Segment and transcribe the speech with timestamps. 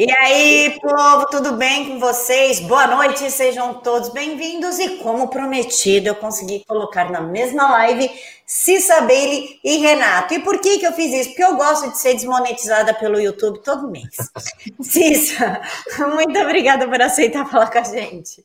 [0.00, 2.58] E aí, povo, tudo bem com vocês?
[2.58, 4.78] Boa noite, sejam todos bem-vindos.
[4.78, 8.10] E como prometido, eu consegui colocar na mesma live
[8.46, 10.32] Cissa Bailey e Renato.
[10.32, 11.28] E por que, que eu fiz isso?
[11.28, 14.08] Porque eu gosto de ser desmonetizada pelo YouTube todo mês.
[14.80, 15.60] Cissa,
[15.98, 18.42] muito obrigada por aceitar falar com a gente.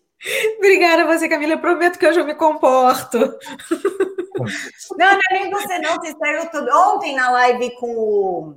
[0.58, 1.54] Obrigada a você, Camila.
[1.54, 3.18] Eu prometo que hoje eu me comporto.
[4.98, 5.96] Não, não é nem você, não.
[6.04, 6.70] Saiu tudo.
[6.70, 8.56] Ontem na live com o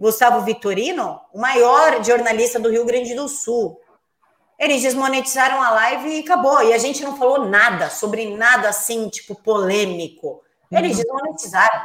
[0.00, 3.78] Gustavo Vitorino, o maior jornalista do Rio Grande do Sul.
[4.58, 6.62] Eles desmonetizaram a live e acabou.
[6.62, 10.42] E a gente não falou nada sobre nada assim, tipo, polêmico.
[10.72, 11.02] Eles uhum.
[11.02, 11.82] desmonetizaram.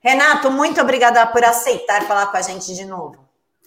[0.00, 3.18] Renato, muito obrigada por aceitar falar com a gente de novo.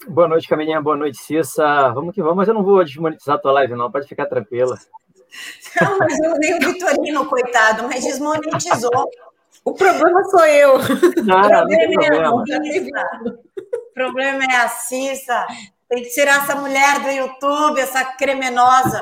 [0.08, 0.80] Boa noite, Camilinha.
[0.80, 1.90] Boa noite, Cissa.
[1.90, 3.92] Vamos que vamos, mas eu não vou desmonetizar a tua live, não.
[3.92, 4.78] Pode ficar tranquila.
[5.80, 8.90] Não, mas eu, nem o Vitorino, coitado, mas desmonetizou.
[9.64, 10.78] O problema sou eu.
[11.24, 12.44] Não, o problema, é, o
[13.94, 15.46] problema é a Cissa.
[15.88, 19.00] Tem que tirar essa mulher do YouTube, essa cremenosa.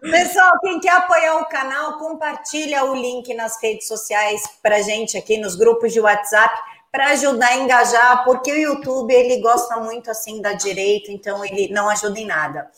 [0.00, 5.38] Pessoal, quem quer apoiar o canal, compartilha o link nas redes sociais para gente aqui
[5.38, 6.54] nos grupos de WhatsApp
[6.92, 11.68] para ajudar a engajar, porque o YouTube ele gosta muito assim da direita, então ele
[11.72, 12.70] não ajuda em nada.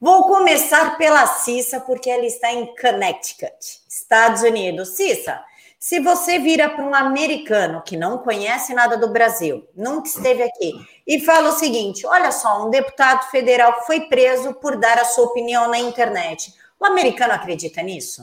[0.00, 4.90] Vou começar pela Cissa, porque ela está em Connecticut, Estados Unidos.
[4.90, 5.40] Cissa,
[5.78, 10.72] se você vira para um americano que não conhece nada do Brasil, nunca esteve aqui,
[11.06, 15.24] e fala o seguinte: olha só, um deputado federal foi preso por dar a sua
[15.24, 16.54] opinião na internet.
[16.78, 18.22] O americano acredita nisso?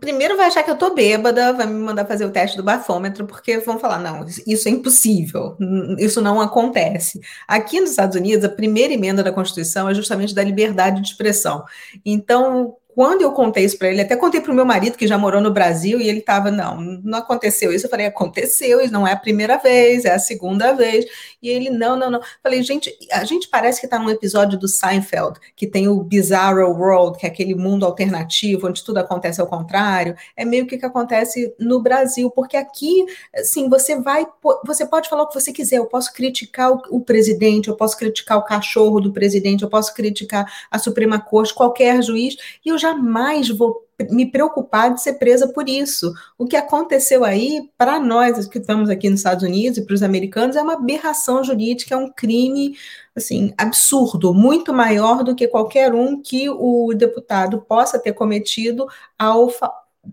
[0.00, 3.26] Primeiro vai achar que eu tô bêbada, vai me mandar fazer o teste do bafômetro,
[3.26, 5.56] porque vão falar, não, isso é impossível,
[5.98, 7.18] isso não acontece.
[7.46, 11.64] Aqui nos Estados Unidos, a primeira emenda da Constituição é justamente da liberdade de expressão.
[12.04, 15.16] Então, quando eu contei isso para ele, até contei para o meu marido, que já
[15.16, 17.86] morou no Brasil, e ele estava, não, não aconteceu isso.
[17.86, 21.04] Eu falei, aconteceu, e não é a primeira vez, é a segunda vez.
[21.40, 22.20] E ele, não, não, não.
[22.42, 26.72] Falei, gente, a gente parece que está num episódio do Seinfeld, que tem o Bizarro
[26.72, 30.16] World, que é aquele mundo alternativo, onde tudo acontece ao contrário.
[30.36, 34.26] É meio que o que acontece no Brasil, porque aqui, assim, você vai,
[34.66, 35.78] você pode falar o que você quiser.
[35.78, 39.94] Eu posso criticar o, o presidente, eu posso criticar o cachorro do presidente, eu posso
[39.94, 42.36] criticar a Suprema Corte, qualquer juiz,
[42.66, 46.12] e eu já jamais vou me preocupar de ser presa por isso.
[46.36, 50.02] O que aconteceu aí, para nós que estamos aqui nos Estados Unidos e para os
[50.02, 52.76] americanos, é uma aberração jurídica, é um crime
[53.16, 58.86] assim absurdo, muito maior do que qualquer um que o deputado possa ter cometido
[59.18, 59.52] ao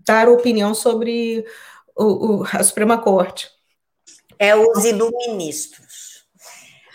[0.04, 1.44] dar opinião sobre
[1.94, 3.48] o, o, a Suprema Corte.
[4.38, 6.15] É os iluministros.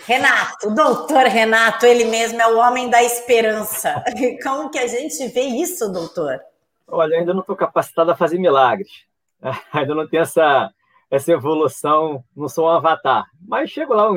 [0.05, 4.03] Renato, o doutor Renato, ele mesmo é o homem da esperança.
[4.43, 6.39] Como que a gente vê isso, doutor?
[6.87, 9.05] Olha, ainda não estou capacitado a fazer milagres.
[9.73, 10.71] Ainda não tenho essa,
[11.09, 13.25] essa evolução, não sou um avatar.
[13.41, 14.07] Mas chego lá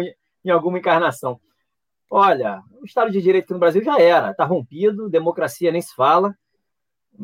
[0.44, 1.40] em alguma encarnação.
[2.10, 6.34] Olha, o Estado de Direito no Brasil já era, está rompido, democracia nem se fala.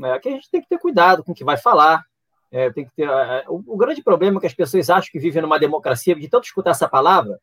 [0.04, 2.04] É que a gente tem que ter cuidado com o que vai falar.
[2.50, 5.18] É, tem que ter, é, o, o grande problema é que as pessoas acham que
[5.18, 7.38] vivem numa democracia, de tanto escutar essa palavra,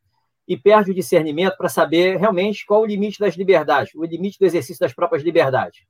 [0.48, 4.46] e perde o discernimento para saber realmente qual o limite das liberdades, o limite do
[4.46, 5.84] exercício das próprias liberdades.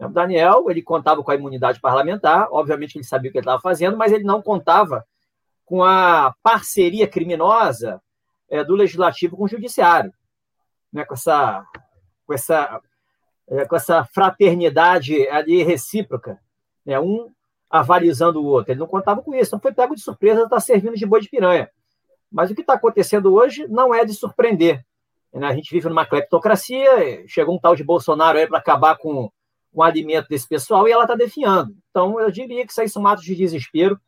[0.00, 3.62] O Daniel, ele contava com a imunidade parlamentar, obviamente ele sabia o que ele estava
[3.62, 5.06] fazendo, mas ele não contava
[5.64, 8.02] com a parceria criminosa
[8.50, 10.12] é, do legislativo com o judiciário,
[10.92, 11.64] né, com essa
[12.26, 12.80] com essa
[13.46, 16.40] é, com essa fraternidade ali recíproca,
[16.84, 17.30] né, um
[17.70, 18.72] avalizando o outro.
[18.72, 21.28] Ele não contava com isso, não foi pego de surpresa, está servindo de boi de
[21.28, 21.70] piranha.
[22.34, 24.84] Mas o que está acontecendo hoje não é de surpreender.
[25.32, 25.46] Né?
[25.46, 29.30] A gente vive numa cleptocracia, chegou um tal de Bolsonaro aí para acabar com
[29.72, 31.76] o alimento desse pessoal e ela está definhando.
[31.90, 34.00] Então, eu diria que isso aí são atos de desespero.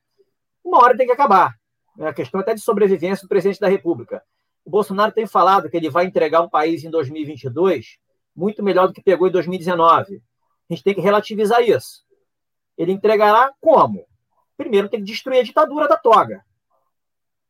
[0.64, 1.54] Uma hora tem que acabar.
[2.00, 4.20] É a questão até de sobrevivência do presidente da República.
[4.64, 7.98] O Bolsonaro tem falado que ele vai entregar um país em 2022
[8.34, 10.20] muito melhor do que pegou em 2019.
[10.68, 12.04] A gente tem que relativizar isso.
[12.76, 14.04] Ele entregará como?
[14.56, 16.44] Primeiro, tem que destruir a ditadura da toga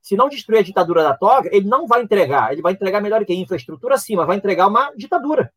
[0.07, 2.53] se não destruir a ditadura da toga, ele não vai entregar.
[2.53, 5.53] Ele vai entregar melhor que infraestrutura sim, mas vai entregar uma ditadura.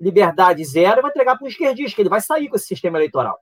[0.00, 3.38] Liberdade zero, vai entregar para o esquerdista, que ele vai sair com esse sistema eleitoral.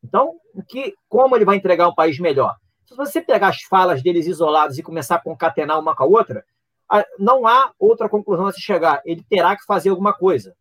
[0.00, 0.36] Então,
[0.68, 2.54] que, como ele vai entregar um país melhor?
[2.84, 6.44] Se você pegar as falas deles isolados e começar a concatenar uma com a outra,
[7.18, 9.02] não há outra conclusão a se chegar.
[9.04, 10.54] Ele terá que fazer alguma coisa.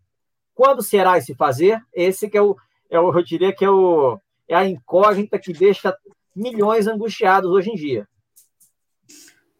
[0.56, 1.80] Quando será esse fazer?
[1.94, 2.58] Esse que é o,
[2.90, 5.96] é o eu diria que é, o, é a incógnita que deixa
[6.36, 8.08] milhões angustiados hoje em dia.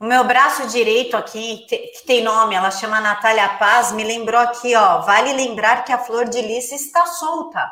[0.02, 4.76] O meu braço direito aqui, que tem nome, ela chama Natália Paz, me lembrou aqui,
[4.76, 5.02] ó.
[5.02, 7.72] Vale lembrar que a Flor de Lis está solta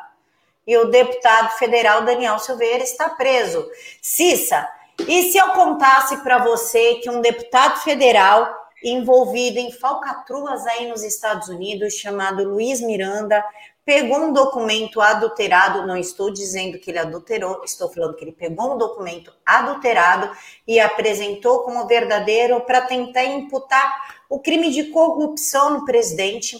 [0.64, 3.68] e o deputado federal Daniel Silveira está preso.
[4.00, 4.64] Cissa,
[5.08, 8.48] e se eu contasse para você que um deputado federal
[8.84, 13.44] envolvido em falcatruas aí nos Estados Unidos, chamado Luiz Miranda,
[13.90, 18.74] pegou um documento adulterado, não estou dizendo que ele adulterou, estou falando que ele pegou
[18.74, 20.30] um documento adulterado
[20.64, 26.56] e apresentou como verdadeiro para tentar imputar o crime de corrupção no presidente.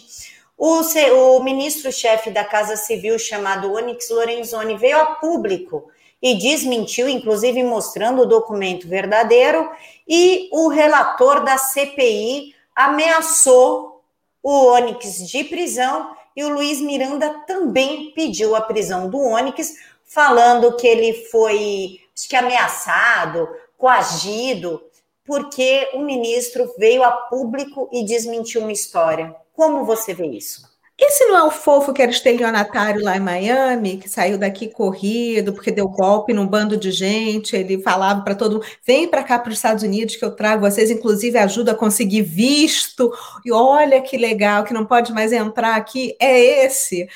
[0.57, 5.89] O, o ministro-chefe da Casa Civil, chamado Onyx Lorenzoni, veio a público
[6.21, 9.71] e desmentiu, inclusive mostrando o documento verdadeiro,
[10.05, 14.03] e o relator da CPI ameaçou
[14.43, 20.75] o Onyx de prisão e o Luiz Miranda também pediu a prisão do Onyx, falando
[20.75, 24.81] que ele foi acho que ameaçado, coagido,
[25.25, 29.35] porque o ministro veio a público e desmentiu uma história.
[29.53, 30.70] Como você vê isso?
[31.03, 35.51] Esse não é o fofo que era estelionatário lá em Miami, que saiu daqui corrido
[35.51, 37.55] porque deu golpe num bando de gente.
[37.55, 40.61] Ele falava para todo mundo: vem para cá para os Estados Unidos que eu trago
[40.61, 43.11] vocês, inclusive ajuda a conseguir visto.
[43.43, 46.15] E olha que legal, que não pode mais entrar aqui.
[46.19, 47.07] É esse.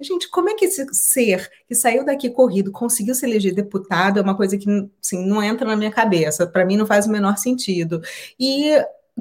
[0.00, 4.22] Gente, como é que esse ser que saiu daqui corrido conseguiu se eleger deputado é
[4.22, 4.66] uma coisa que
[5.02, 6.46] assim, não entra na minha cabeça.
[6.46, 8.00] Para mim não faz o menor sentido.
[8.40, 8.70] E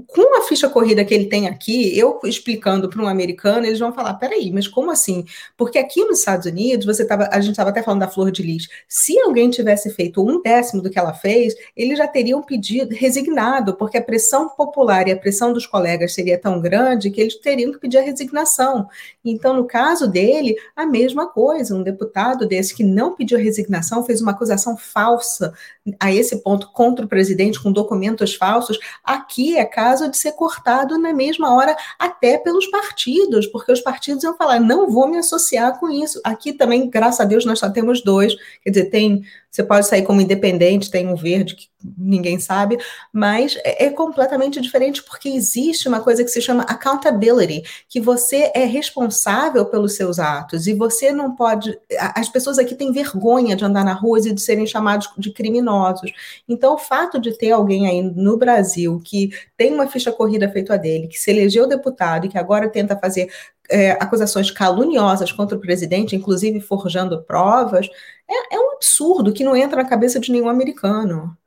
[0.07, 3.94] com a ficha corrida que ele tem aqui, eu explicando para um americano, eles vão
[3.94, 5.25] falar: peraí, mas como assim?
[5.56, 8.44] Porque aqui nos Estados Unidos, você tava, a gente estava até falando da flor de
[8.44, 8.68] lis.
[8.89, 13.75] Se alguém tivesse feito um décimo do que ela fez, eles já teriam pedido, resignado,
[13.75, 17.71] porque a pressão popular e a pressão dos colegas seria tão grande que eles teriam
[17.71, 18.89] que pedir a resignação.
[19.24, 21.74] Então, no caso dele, a mesma coisa.
[21.74, 25.53] Um deputado desse que não pediu resignação fez uma acusação falsa
[26.00, 28.77] a esse ponto contra o presidente com documentos falsos.
[29.03, 34.23] Aqui é caso de ser cortado na mesma hora, até pelos partidos, porque os partidos
[34.23, 36.19] iam falar: não vou me associar com isso.
[36.23, 39.23] Aqui também, graças a Deus, nós só temos dois, quer dizer, tem
[39.56, 42.78] você pode sair como independente, tem um verde que ninguém sabe,
[43.13, 48.52] mas é, é, completamente diferente porque existe uma coisa que se chama accountability, que você
[48.54, 51.78] é responsável pelos seus atos e você não pode.
[52.16, 56.12] As pessoas aqui têm vergonha de andar na rua e de serem chamados de criminosos.
[56.50, 60.78] Então, o fato de ter alguém aí no Brasil que tem uma ficha corrida feita
[60.78, 63.30] dele, que se elegeu deputado e que agora tenta fazer
[63.69, 67.88] é, acusações caluniosas contra o presidente, inclusive forjando provas,
[68.30, 71.38] é, é um absurdo que não entra na cabeça de nenhum americano.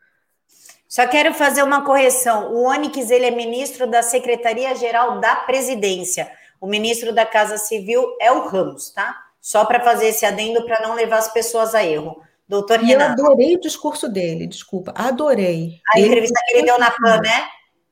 [0.89, 2.53] Só quero fazer uma correção.
[2.53, 6.31] O Onyx ele é ministro da Secretaria-Geral da Presidência.
[6.61, 9.15] O ministro da Casa Civil é o Ramos, tá?
[9.41, 12.23] Só para fazer esse adendo para não levar as pessoas a erro.
[12.49, 13.21] Doutor e Renato.
[13.21, 15.81] Eu adorei o discurso dele, desculpa, adorei.
[15.95, 17.49] A entrevista que ele deu na PAN, né?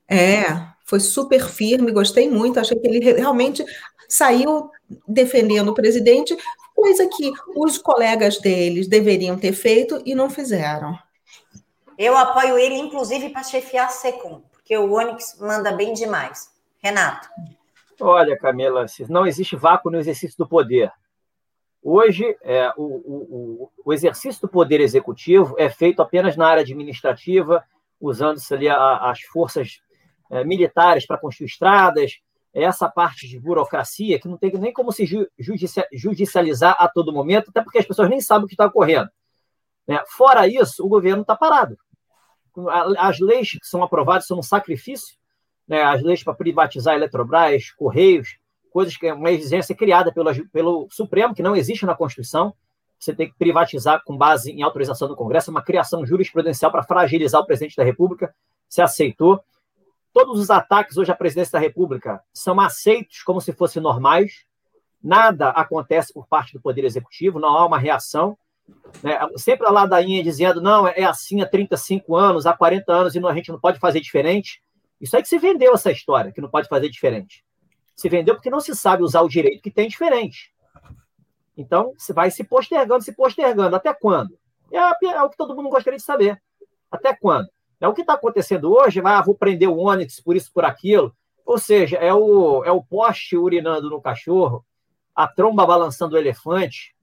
[0.09, 0.43] É,
[0.83, 2.59] foi super firme, gostei muito.
[2.59, 3.63] Achei que ele realmente
[4.09, 4.71] saiu
[5.07, 6.35] defendendo o presidente,
[6.77, 10.95] coisa que os colegas deles deveriam ter feito e não fizeram.
[11.97, 16.55] Eu apoio ele, inclusive, para chefiar a SECOM, porque o Onyx manda bem demais.
[16.77, 17.27] Renato.
[17.99, 20.91] Olha, Camila, não existe vácuo no exercício do poder.
[21.81, 27.63] Hoje, é, o, o, o, exercício do poder executivo é feito apenas na área administrativa,
[27.99, 29.81] usando-se ali a, as forças
[30.29, 32.19] é, militares para construir estradas,
[32.63, 35.05] essa parte de burocracia que não tem nem como se
[35.91, 39.09] judicializar a todo momento, até porque as pessoas nem sabem o que está ocorrendo.
[39.87, 40.01] Né?
[40.07, 41.77] Fora isso, o governo está parado.
[42.97, 45.15] As leis que são aprovadas são um sacrifício,
[45.67, 45.83] né?
[45.83, 48.37] as leis para privatizar a Eletrobras, Correios,
[48.71, 52.53] coisas que é uma exigência criada pelo, pelo Supremo, que não existe na Constituição.
[52.99, 56.83] Você tem que privatizar com base em autorização do Congresso, é uma criação jurisprudencial para
[56.83, 58.33] fragilizar o presidente da República.
[58.67, 59.39] Se aceitou.
[60.17, 64.47] Todos os ataques hoje à presidência da República são aceitos como se fossem normais.
[64.99, 68.35] Nada acontece por parte do Poder Executivo, não há uma reação.
[69.03, 69.15] Né?
[69.35, 73.33] Sempre a ladainha dizendo, não, é assim há 35 anos, há 40 anos e a
[73.35, 74.59] gente não pode fazer diferente.
[74.99, 77.45] Isso aí que se vendeu essa história, que não pode fazer diferente.
[77.95, 80.51] Se vendeu porque não se sabe usar o direito que tem diferente.
[81.55, 83.75] Então, você vai se postergando, se postergando.
[83.75, 84.35] Até quando?
[84.71, 86.41] É, é o que todo mundo gostaria de saber.
[86.89, 87.47] Até quando?
[87.79, 91.15] É o que está acontecendo hoje, ah, vou prender o Onix por isso, por aquilo.
[91.45, 94.65] Ou seja, é o, é o poste urinando no cachorro,
[95.15, 96.95] a tromba balançando o elefante.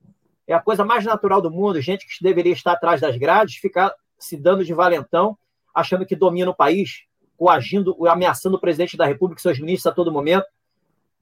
[0.47, 1.81] É a coisa mais natural do mundo.
[1.81, 5.38] Gente que deveria estar atrás das grades, ficar se dando de valentão,
[5.75, 7.04] achando que domina o país,
[7.37, 10.47] coagindo, ameaçando o presidente da República e seus ministros a todo momento.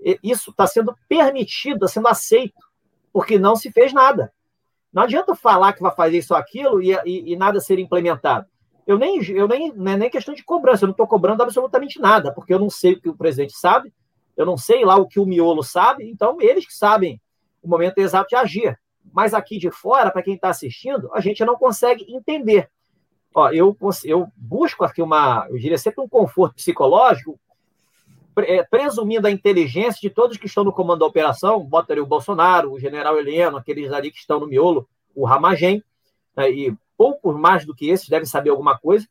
[0.01, 2.59] E isso está sendo permitido, está sendo aceito,
[3.13, 4.33] porque não se fez nada.
[4.93, 8.47] Não adianta falar que vai fazer isso ou aquilo e, e, e nada ser implementado.
[8.87, 12.01] Eu nem, eu nem, não é nem questão de cobrança, eu não estou cobrando absolutamente
[12.01, 13.93] nada, porque eu não sei o que o presidente sabe,
[14.37, 17.21] eu não sei lá o que o miolo sabe, então eles que sabem
[17.63, 18.79] o momento exato de agir.
[19.13, 22.69] Mas aqui de fora, para quem está assistindo, a gente não consegue entender.
[23.35, 27.39] Ó, eu, eu busco aqui uma, eu diria sempre um conforto psicológico
[28.41, 32.07] é, presumindo a inteligência de todos que estão no comando da operação, bota ali o
[32.07, 35.83] Bolsonaro, o general Heleno, aqueles ali que estão no miolo, o Ramagem,
[36.37, 39.09] né, e poucos mais do que esses devem saber alguma coisa,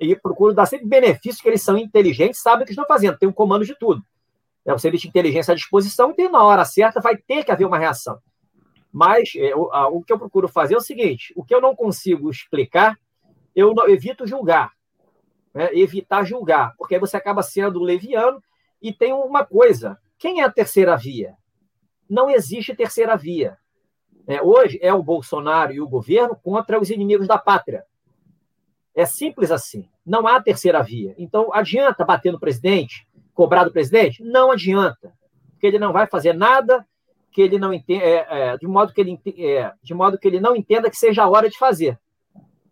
[0.00, 3.28] e procuro dar sempre benefício que eles são inteligentes, sabem o que estão fazendo, tem
[3.28, 4.02] um comando de tudo.
[4.64, 7.66] É o serviço de inteligência à disposição e na hora certa vai ter que haver
[7.66, 8.18] uma reação.
[8.90, 11.60] Mas é, o, a, o, que eu procuro fazer é o seguinte: o que eu
[11.60, 12.98] não consigo explicar,
[13.54, 14.70] eu não, evito julgar.
[15.52, 15.68] Né?
[15.74, 18.42] Evitar julgar, porque aí você acaba sendo leviano.
[18.80, 21.34] E tem uma coisa: quem é a terceira via?
[22.08, 23.58] Não existe terceira via.
[24.26, 27.84] É, hoje é o Bolsonaro e o governo contra os inimigos da pátria.
[28.94, 29.88] É simples assim.
[30.04, 31.14] Não há terceira via.
[31.18, 34.22] Então, adianta bater no presidente, cobrar do presidente?
[34.22, 35.12] Não adianta.
[35.52, 36.86] Porque ele não vai fazer nada
[37.30, 40.38] que ele não entenda, é, é, de, modo que ele, é, de modo que ele
[40.38, 41.98] não entenda que seja a hora de fazer.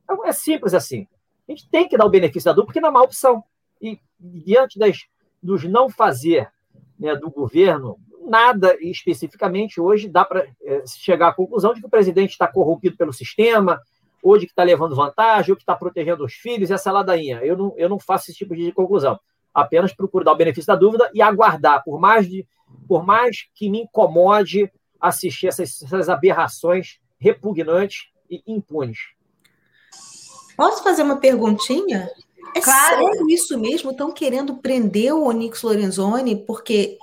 [0.05, 1.07] Então, é simples assim.
[1.49, 3.43] A gente tem que dar o benefício da dúvida, porque não é uma opção.
[3.81, 5.07] E diante das,
[5.43, 6.51] dos não fazer
[6.99, 11.91] né, do governo, nada especificamente hoje dá para é, chegar à conclusão de que o
[11.91, 13.81] presidente está corrompido pelo sistema,
[14.23, 17.41] ou de que está levando vantagem, ou que está protegendo os filhos, essa ladainha.
[17.43, 19.19] Eu não, eu não faço esse tipo de conclusão.
[19.53, 22.47] Apenas procuro dar o benefício da dúvida e aguardar, por mais, de,
[22.87, 28.99] por mais que me incomode assistir essas, essas aberrações repugnantes e impunes.
[30.57, 32.09] Posso fazer uma perguntinha?
[32.55, 33.03] É claro.
[33.03, 33.91] sério isso mesmo?
[33.91, 36.99] Estão querendo prender o Onyx Lorenzoni porque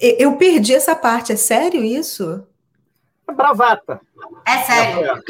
[0.00, 1.32] eu perdi essa parte.
[1.32, 2.46] É sério isso?
[3.28, 4.00] É bravata.
[4.46, 5.22] É sério.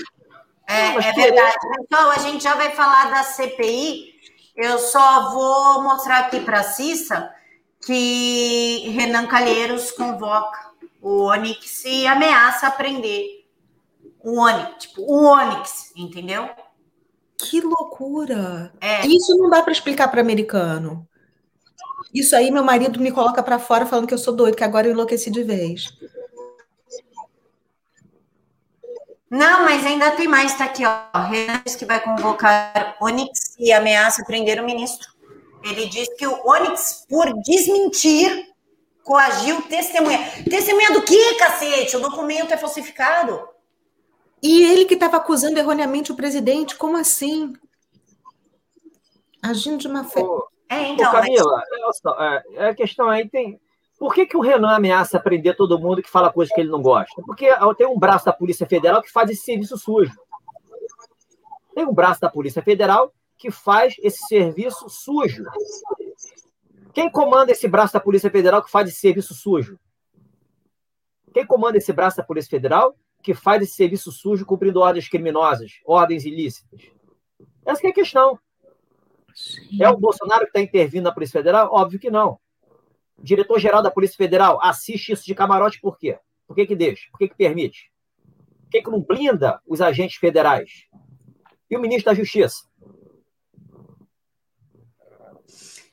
[0.67, 1.57] É, é verdade.
[1.81, 4.15] Então, a gente já vai falar da CPI.
[4.57, 7.31] Eu só vou mostrar aqui para a Cissa
[7.85, 13.47] que Renan Calheiros convoca o Onyx e ameaça prender
[14.23, 16.51] o Onyx, tipo, o Onyx, entendeu?
[17.39, 18.73] Que loucura!
[18.81, 19.07] É.
[19.07, 21.09] Isso não dá para explicar para americano.
[22.13, 24.87] Isso aí meu marido me coloca para fora falando que eu sou doido, que agora
[24.87, 25.89] eu enlouqueci de vez.
[29.31, 31.19] Não, mas ainda tem mais, tá aqui, ó.
[31.21, 35.09] Renan diz que vai convocar Onyx e ameaça prender o ministro.
[35.63, 38.49] Ele diz que o Onyx, por desmentir,
[39.05, 40.19] coagiu testemunha.
[40.49, 41.97] Testemunha do quê, cacete?
[41.97, 43.49] O documento é falsificado.
[44.43, 47.53] E ele que estava acusando erroneamente o presidente, como assim?
[49.41, 50.23] Agindo de uma fé.
[50.71, 51.11] É, então.
[51.11, 52.01] Ô, Camila, mas...
[52.19, 53.61] é, é, a questão aí tem.
[53.99, 56.81] Por que, que o Renan ameaça prender todo mundo que fala coisas que ele não
[56.81, 57.21] gosta?
[57.23, 60.17] Porque tem um braço da Polícia Federal que faz esse serviço sujo.
[61.75, 65.45] Tem um braço da Polícia Federal que faz esse serviço sujo.
[66.95, 69.79] Quem comanda esse braço da Polícia Federal que faz esse serviço sujo?
[71.35, 75.73] Quem comanda esse braço da Polícia Federal que faz esse serviço sujo cumprindo ordens criminosas,
[75.85, 76.81] ordens ilícitas?
[77.67, 78.39] Essa é a questão.
[79.41, 79.83] Sim.
[79.83, 81.71] É o Bolsonaro que está intervindo na Polícia Federal?
[81.73, 82.39] Óbvio que não
[83.23, 86.19] diretor-geral da Polícia Federal assiste isso de camarote por quê?
[86.47, 87.09] Por que, que deixa?
[87.11, 87.91] Por que, que permite?
[88.63, 90.87] Por que, que não blinda os agentes federais?
[91.71, 92.69] E o ministro da Justiça?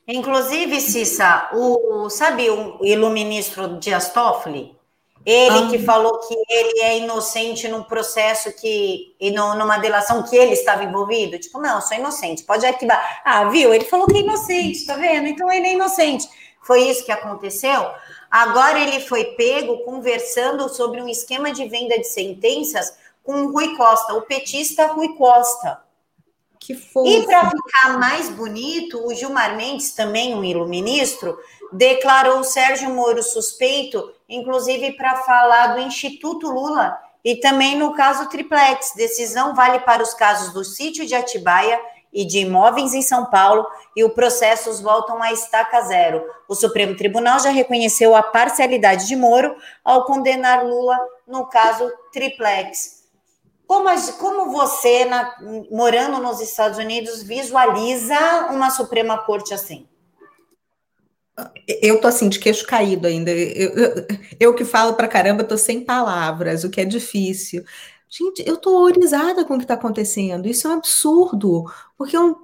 [0.06, 4.77] Inclusive, Cissa, o, sabe o iluministro Dias Toffoli?
[5.24, 5.68] Ele ah.
[5.68, 10.52] que falou que ele é inocente num processo que, e no, numa delação que ele
[10.52, 11.38] estava envolvido.
[11.38, 13.20] Tipo, não, eu sou inocente, pode ativar.
[13.24, 13.74] Ah, viu?
[13.74, 15.26] Ele falou que é inocente, tá vendo?
[15.26, 16.28] Então ele é inocente.
[16.62, 17.90] Foi isso que aconteceu?
[18.30, 23.76] Agora ele foi pego conversando sobre um esquema de venda de sentenças com o Rui
[23.76, 25.87] Costa, o petista Rui Costa.
[26.60, 27.08] Que fofo.
[27.08, 31.38] E para ficar mais bonito, o Gilmar Mendes, também um iluministro,
[31.72, 38.28] declarou o Sérgio Moro suspeito, inclusive para falar do Instituto Lula e também no caso
[38.28, 38.92] Triplex.
[38.96, 41.80] Decisão vale para os casos do sítio de Atibaia
[42.12, 46.24] e de imóveis em São Paulo e os processos voltam à estaca zero.
[46.48, 52.97] O Supremo Tribunal já reconheceu a parcialidade de Moro ao condenar Lula no caso Triplex.
[53.68, 53.86] Como,
[54.18, 55.36] como você, na,
[55.70, 59.86] morando nos Estados Unidos, visualiza uma Suprema Corte assim?
[61.66, 63.30] Eu tô assim, de queixo caído ainda.
[63.30, 64.06] Eu, eu,
[64.40, 67.62] eu que falo pra caramba, tô sem palavras, o que é difícil.
[68.08, 70.48] Gente, eu tô horrorizada com o que está acontecendo.
[70.48, 72.36] Isso é um absurdo, porque um,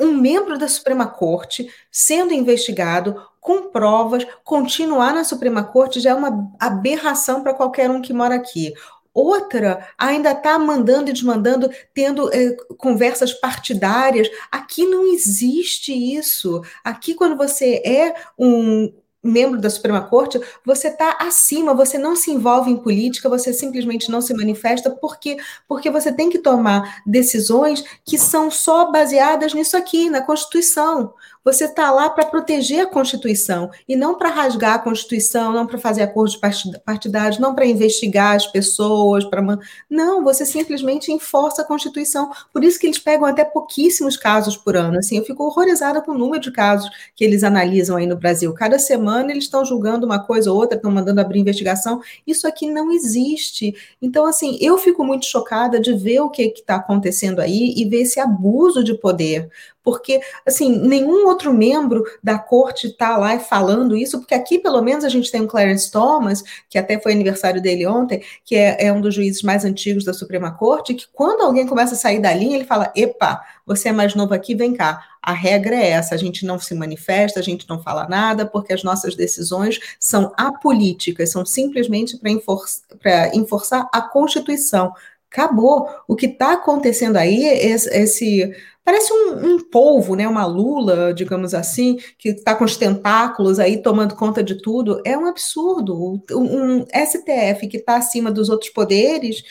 [0.00, 6.14] um membro da Suprema Corte sendo investigado com provas, continuar na Suprema Corte já é
[6.14, 8.74] uma aberração para qualquer um que mora aqui.
[9.14, 14.28] Outra ainda está mandando e desmandando, tendo é, conversas partidárias.
[14.50, 16.60] Aqui não existe isso.
[16.82, 18.92] Aqui, quando você é um,
[19.24, 24.10] membro da Suprema Corte, você está acima, você não se envolve em política, você simplesmente
[24.10, 29.76] não se manifesta, porque porque você tem que tomar decisões que são só baseadas nisso
[29.76, 31.14] aqui, na Constituição.
[31.44, 35.76] Você está lá para proteger a Constituição e não para rasgar a Constituição, não para
[35.76, 36.40] fazer acordos
[36.84, 39.44] partidários, não para investigar as pessoas, para
[39.90, 42.30] não, você simplesmente enforça a Constituição.
[42.50, 44.98] Por isso que eles pegam até pouquíssimos casos por ano.
[44.98, 48.54] Assim, eu fico horrorizada com o número de casos que eles analisam aí no Brasil.
[48.54, 52.00] Cada semana eles estão julgando uma coisa ou outra, estão mandando abrir investigação.
[52.26, 53.74] Isso aqui não existe.
[54.00, 58.00] Então, assim, eu fico muito chocada de ver o que está acontecendo aí e ver
[58.00, 59.50] esse abuso de poder
[59.84, 65.04] porque assim nenhum outro membro da corte está lá falando isso, porque aqui pelo menos
[65.04, 68.92] a gente tem o Clarence Thomas, que até foi aniversário dele ontem, que é, é
[68.92, 72.32] um dos juízes mais antigos da Suprema Corte, que quando alguém começa a sair da
[72.32, 75.02] linha, ele fala: epa, você é mais novo aqui, vem cá.
[75.22, 78.72] A regra é essa: a gente não se manifesta, a gente não fala nada, porque
[78.72, 84.92] as nossas decisões são apolíticas, são simplesmente para enforçar, enforçar a Constituição.
[85.34, 85.88] Acabou.
[86.06, 90.28] O que está acontecendo aí, esse, esse Parece um, um, polvo, né?
[90.28, 95.00] Uma lula, digamos assim, que está com os tentáculos aí tomando conta de tudo.
[95.06, 96.22] É um absurdo.
[96.30, 99.42] Um, um STF que está acima dos outros poderes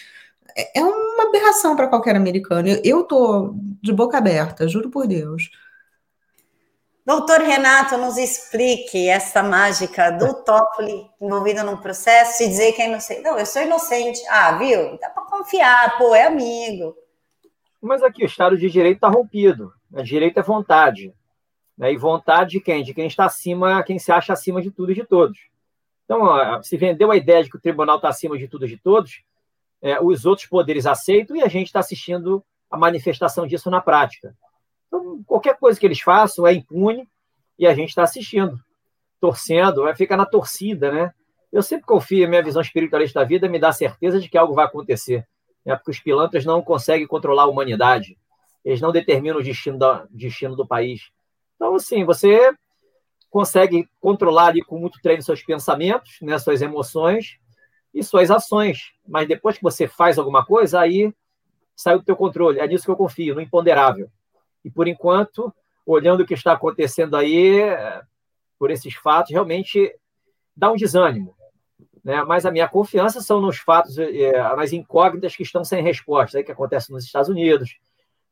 [0.56, 2.70] é, é uma aberração para qualquer americano.
[2.84, 5.50] Eu estou de boca aberta, juro por Deus.
[7.06, 12.88] Doutor Renato, nos explique essa mágica do Toffoli envolvido num processo e dizer que é
[12.88, 13.22] inocente.
[13.22, 14.22] Não, eu sou inocente.
[14.30, 14.98] Ah, viu?
[15.00, 16.96] Dá para confiar, pô, é amigo.
[17.82, 19.74] Mas aqui o Estado de Direito está rompido.
[20.02, 21.14] Direito é vontade.
[21.78, 21.92] Né?
[21.92, 22.84] E vontade de quem?
[22.84, 25.38] De quem está acima, quem se acha acima de tudo e de todos.
[26.06, 28.78] Então, se vendeu a ideia de que o tribunal está acima de tudo e de
[28.78, 29.24] todos,
[29.82, 32.42] é, os outros poderes aceitam e a gente está assistindo
[32.72, 34.34] a manifestação disso na prática.
[34.94, 37.10] Então, qualquer coisa que eles façam é impune
[37.58, 38.60] e a gente está assistindo,
[39.20, 41.14] torcendo, vai ficar na torcida, né?
[41.52, 44.66] Eu sempre confio, minha visão espiritualista da vida me dá certeza de que algo vai
[44.66, 45.28] acontecer
[45.66, 48.18] né, porque os pilantras não conseguem controlar a humanidade,
[48.64, 51.10] eles não determinam o destino, da, destino do país.
[51.56, 52.54] Então, assim, você
[53.30, 57.38] consegue controlar ali com muito treino seus pensamentos, né, suas emoções
[57.94, 61.14] e suas ações, mas depois que você faz alguma coisa, aí
[61.76, 62.60] sai do teu controle.
[62.60, 64.10] É nisso que eu confio, no imponderável.
[64.64, 65.54] E por enquanto,
[65.86, 67.62] olhando o que está acontecendo aí,
[68.58, 69.94] por esses fatos, realmente
[70.56, 71.36] dá um desânimo
[72.04, 72.24] né?
[72.24, 76.44] mas a minha confiança são nos fatos, é, nas incógnitas que estão sem resposta, aí
[76.44, 77.78] que acontece nos Estados Unidos,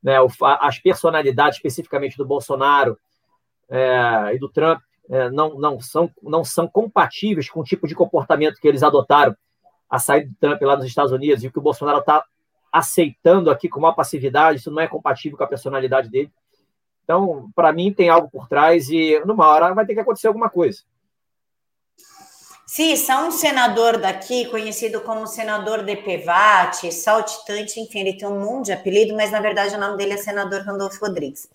[0.03, 0.19] né?
[0.19, 2.97] O, as personalidades, especificamente do Bolsonaro
[3.69, 7.95] é, e do Trump, é, não, não, são, não são compatíveis com o tipo de
[7.95, 9.35] comportamento que eles adotaram
[9.89, 12.25] a sair do Trump lá nos Estados Unidos e o que o Bolsonaro está
[12.71, 16.31] aceitando aqui com uma passividade, isso não é compatível com a personalidade dele.
[17.03, 20.49] Então, para mim, tem algo por trás e numa hora vai ter que acontecer alguma
[20.49, 20.81] coisa.
[22.65, 28.67] Cissa, um senador daqui, conhecido como senador de Pevate, saltitante, enfim, ele tem um monte
[28.67, 31.49] de apelido, mas na verdade o nome dele é senador Randolfo Rodrigues.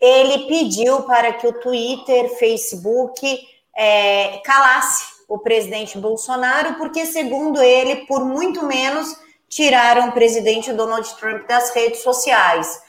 [0.00, 8.06] Ele pediu para que o Twitter, Facebook é, calasse o presidente Bolsonaro, porque, segundo ele,
[8.06, 9.14] por muito menos
[9.48, 12.80] tiraram o presidente Donald Trump das redes sociais.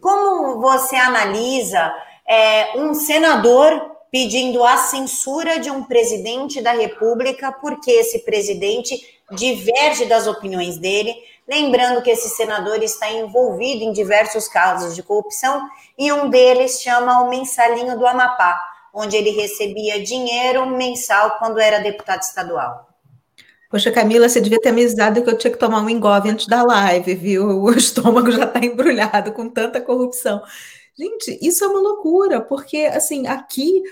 [0.00, 1.94] Como você analisa
[2.26, 8.98] é, um senador pedindo a censura de um presidente da República, porque esse presidente
[9.32, 11.14] diverge das opiniões dele.
[11.46, 17.22] Lembrando que esse senador está envolvido em diversos casos de corrupção e um deles chama
[17.22, 18.60] o mensalinho do Amapá,
[18.92, 22.87] onde ele recebia dinheiro mensal quando era deputado estadual.
[23.68, 26.46] Poxa, Camila, você devia ter me avisado que eu tinha que tomar um engove antes
[26.46, 27.48] da live, viu?
[27.62, 30.42] O estômago já está embrulhado com tanta corrupção.
[30.98, 33.82] Gente, isso é uma loucura, porque assim, aqui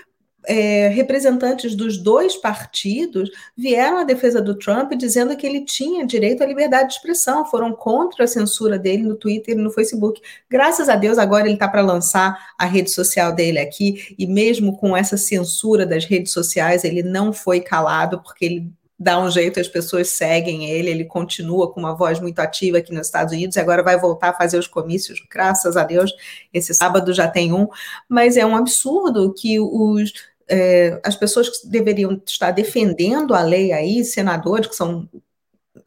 [0.47, 6.41] é, representantes dos dois partidos vieram à defesa do Trump dizendo que ele tinha direito
[6.41, 10.21] à liberdade de expressão, foram contra a censura dele no Twitter e no Facebook.
[10.49, 14.75] Graças a Deus, agora ele está para lançar a rede social dele aqui, e mesmo
[14.77, 19.59] com essa censura das redes sociais, ele não foi calado, porque ele dá um jeito,
[19.59, 23.55] as pessoas seguem ele, ele continua com uma voz muito ativa aqui nos Estados Unidos
[23.55, 26.11] e agora vai voltar a fazer os comícios, graças a Deus,
[26.53, 27.67] esse sábado já tem um,
[28.09, 30.13] mas é um absurdo que os
[30.49, 35.07] é, as pessoas que deveriam estar defendendo a lei aí, senadores que são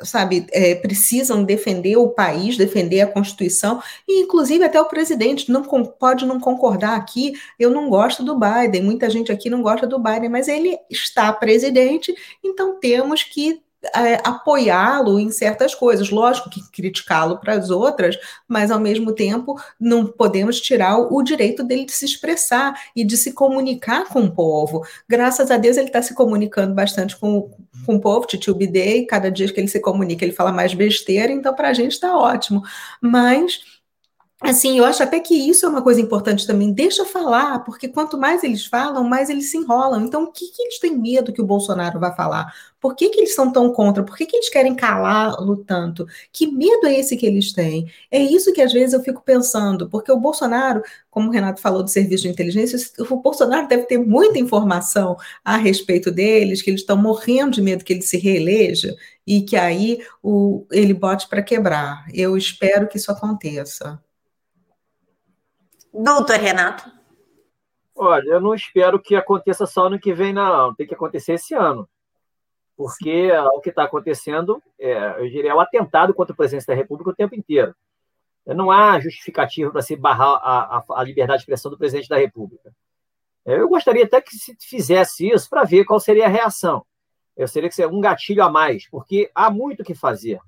[0.00, 5.62] sabe, é, precisam defender o país, defender a Constituição, e inclusive até o presidente não
[5.62, 7.32] pode não concordar aqui.
[7.58, 11.32] Eu não gosto do Biden, muita gente aqui não gosta do Biden, mas ele está
[11.32, 13.62] presidente, então temos que
[13.94, 16.10] é, apoiá-lo em certas coisas.
[16.10, 21.62] Lógico que criticá-lo para as outras, mas ao mesmo tempo não podemos tirar o direito
[21.62, 24.84] dele de se expressar e de se comunicar com o povo.
[25.08, 27.50] Graças a Deus ele está se comunicando bastante com,
[27.86, 31.32] com o povo, Titio Bidei, cada dia que ele se comunica ele fala mais besteira,
[31.32, 32.62] então para a gente está ótimo.
[33.00, 33.79] Mas
[34.42, 36.72] Assim, eu acho até que isso é uma coisa importante também.
[36.72, 40.02] Deixa falar, porque quanto mais eles falam, mais eles se enrolam.
[40.02, 42.50] Então, o que, que eles têm medo que o Bolsonaro vá falar?
[42.80, 44.02] Por que, que eles são tão contra?
[44.02, 46.06] Por que, que eles querem calá-lo tanto?
[46.32, 47.92] Que medo é esse que eles têm?
[48.10, 51.82] É isso que às vezes eu fico pensando, porque o Bolsonaro, como o Renato falou
[51.82, 56.80] do serviço de inteligência, o Bolsonaro deve ter muita informação a respeito deles, que eles
[56.80, 61.42] estão morrendo de medo que ele se reeleja e que aí o, ele bote para
[61.42, 62.06] quebrar.
[62.14, 64.00] Eu espero que isso aconteça.
[65.92, 66.90] Doutor Renato.
[67.94, 70.74] Olha, eu não espero que aconteça só no que vem, não.
[70.74, 71.88] Tem que acontecer esse ano.
[72.76, 76.74] Porque o que está acontecendo, é, eu diria, é o atentado contra o presidente da
[76.74, 77.74] República o tempo inteiro.
[78.46, 82.16] Não há justificativa para se barrar a, a, a, liberdade de expressão do presidente da
[82.16, 82.72] República.
[83.44, 86.86] Eu gostaria até que se fizesse isso para ver qual seria a reação.
[87.36, 90.40] Eu seria que ser um gatilho a mais, porque há muito o que fazer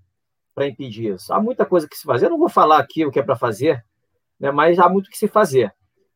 [0.55, 1.33] para impedir isso.
[1.33, 2.27] Há muita coisa que se fazer.
[2.27, 3.85] Eu não vou falar aqui o que é para fazer,
[4.43, 5.73] né, mas há muito que se fazer.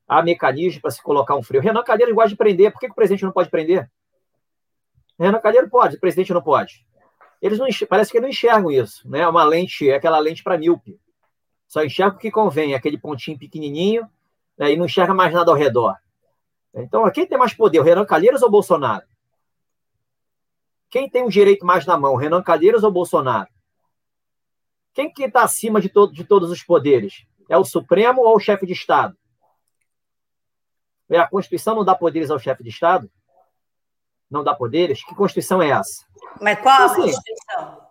[0.09, 1.62] Há mecanismos para se colocar um freio.
[1.62, 2.73] Renan Calheiros gosta de prender.
[2.73, 3.89] Por que, que o presidente não pode prender?
[5.17, 6.85] Renan Calheiros pode, o presidente não pode.
[7.41, 9.27] Eles não parece que não enxergam isso, né?
[9.29, 11.01] Uma lente, é aquela lente para míope.
[11.69, 14.09] Só enxerga o que convém, aquele pontinho pequenininho,
[14.59, 15.97] né, e não enxerga mais nada ao redor.
[16.75, 19.05] Então, quem tem mais poder, o Renan Calheiros ou o Bolsonaro?
[20.91, 23.49] Quem tem o direito mais na mão, Renan Calheiros ou Bolsonaro?
[24.93, 27.27] Quem que está acima de, todo, de todos os poderes?
[27.49, 29.17] É o Supremo ou o chefe de Estado?
[31.09, 33.11] É, a Constituição não dá poderes ao chefe de Estado?
[34.31, 35.05] Não dá poderes?
[35.05, 36.05] Que Constituição é essa?
[36.41, 37.87] Mas qual a assim, Constituição?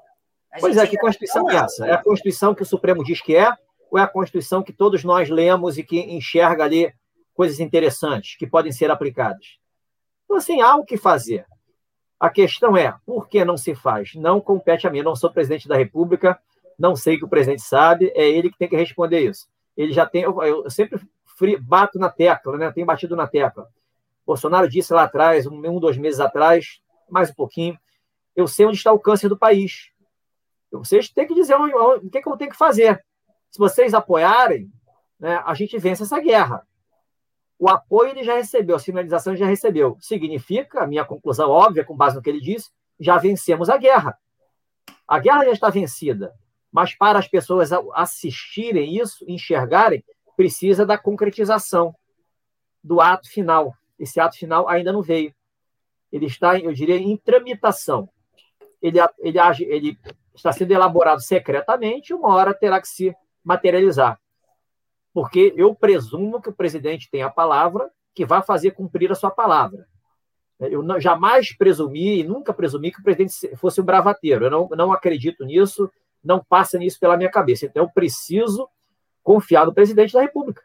[0.52, 1.86] A pois é, que Constituição é essa?
[1.86, 3.54] É a Constituição que o Supremo diz que é,
[3.89, 6.94] ou é a Constituição que todos nós lemos e que enxerga ali
[7.34, 9.58] coisas interessantes que podem ser aplicadas?
[10.26, 11.46] Então, assim, há o que fazer.
[12.20, 14.13] A questão é, por que não se faz?
[14.15, 16.39] Não compete a mim, eu não sou presidente da República,
[16.78, 19.48] não sei que o presidente sabe, é ele que tem que responder isso.
[19.76, 21.00] Ele já tem, eu, sempre
[21.62, 22.72] bato na tecla, né?
[22.72, 23.68] Tenho batido na tecla.
[24.26, 27.78] Bolsonaro disse lá atrás, um, um, dois meses atrás, mais um pouquinho,
[28.36, 29.92] eu sei onde está o câncer do país.
[30.72, 33.04] Vocês têm que dizer o, o que, que eu tenho que fazer.
[33.52, 34.70] Se vocês apoiarem,
[35.20, 36.66] né, a gente vence essa guerra.
[37.58, 39.98] O apoio ele já recebeu, a sinalização ele já recebeu.
[40.02, 44.18] Significa, a minha conclusão óbvia, com base no que ele disse, já vencemos a guerra.
[45.08, 46.34] A guerra já está vencida.
[46.76, 50.04] Mas para as pessoas assistirem isso, enxergarem,
[50.36, 51.96] precisa da concretização
[52.84, 53.74] do ato final.
[53.98, 55.34] Esse ato final ainda não veio.
[56.12, 58.10] Ele está, eu diria, em tramitação.
[58.82, 59.98] Ele, ele, age, ele
[60.36, 64.20] está sendo elaborado secretamente, uma hora terá que se materializar.
[65.14, 69.32] Porque eu presumo que o presidente tem a palavra que vai fazer cumprir a sua
[69.32, 69.88] palavra.
[70.60, 74.48] Eu não, jamais presumi e nunca presumi que o presidente fosse um bravateiro.
[74.48, 75.90] Eu não, não acredito nisso,
[76.26, 77.66] não passa nisso pela minha cabeça.
[77.66, 78.68] Então, eu preciso
[79.24, 80.64] confiar no presidente da República.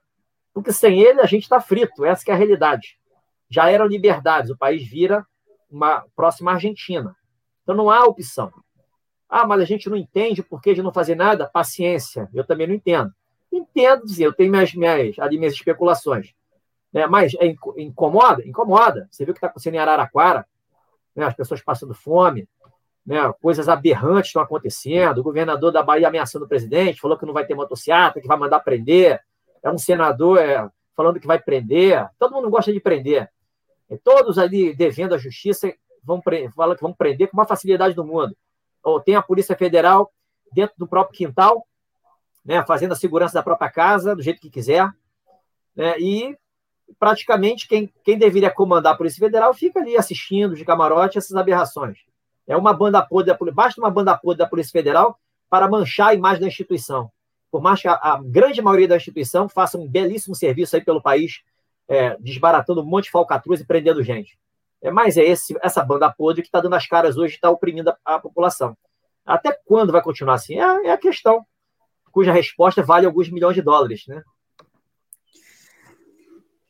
[0.52, 2.04] Porque sem ele, a gente está frito.
[2.04, 2.98] Essa é a realidade.
[3.48, 5.26] Já eram liberdades, o país vira
[5.70, 7.14] uma próxima Argentina.
[7.62, 8.52] Então, não há opção.
[9.28, 11.46] Ah, mas a gente não entende por que de não fazer nada?
[11.46, 13.12] Paciência, eu também não entendo.
[13.52, 16.32] Entendo, dizer, eu tenho minhas, minhas, ali minhas especulações.
[16.92, 17.06] Né?
[17.06, 18.46] Mas é, incomoda?
[18.46, 19.08] Incomoda.
[19.10, 20.46] Você viu o que está acontecendo em Araraquara?
[21.14, 21.24] Né?
[21.24, 22.48] As pessoas passando fome,
[23.10, 25.18] né, coisas aberrantes estão acontecendo.
[25.18, 28.38] O governador da Bahia ameaçando o presidente, falou que não vai ter motocicleta, que vai
[28.38, 29.20] mandar prender.
[29.64, 32.08] É um senador é, falando que vai prender.
[32.20, 33.28] Todo mundo gosta de prender.
[33.90, 36.22] E todos ali devendo a justiça vão
[36.54, 38.36] falam que vão prender com uma facilidade do mundo.
[38.80, 40.12] Ou tem a Polícia Federal
[40.52, 41.66] dentro do próprio quintal,
[42.44, 44.88] né, fazendo a segurança da própria casa, do jeito que quiser.
[45.74, 46.38] Né, e
[46.96, 51.98] praticamente quem, quem deveria comandar a Polícia Federal fica ali assistindo de camarote essas aberrações.
[52.50, 55.16] É uma banda podre, da, basta uma banda podre da Polícia Federal
[55.48, 57.08] para manchar a imagem da instituição.
[57.48, 61.00] Por mais que a, a grande maioria da instituição faça um belíssimo serviço aí pelo
[61.00, 61.42] país,
[61.86, 64.36] é, desbaratando um monte de falcatruz e prendendo gente.
[64.82, 67.48] É, mas é esse, essa banda podre que está dando as caras hoje e está
[67.48, 68.76] oprimindo a, a, população.
[69.24, 70.58] Até quando vai continuar assim?
[70.58, 71.46] É, é a questão,
[72.10, 74.24] cuja resposta vale alguns milhões de dólares, né?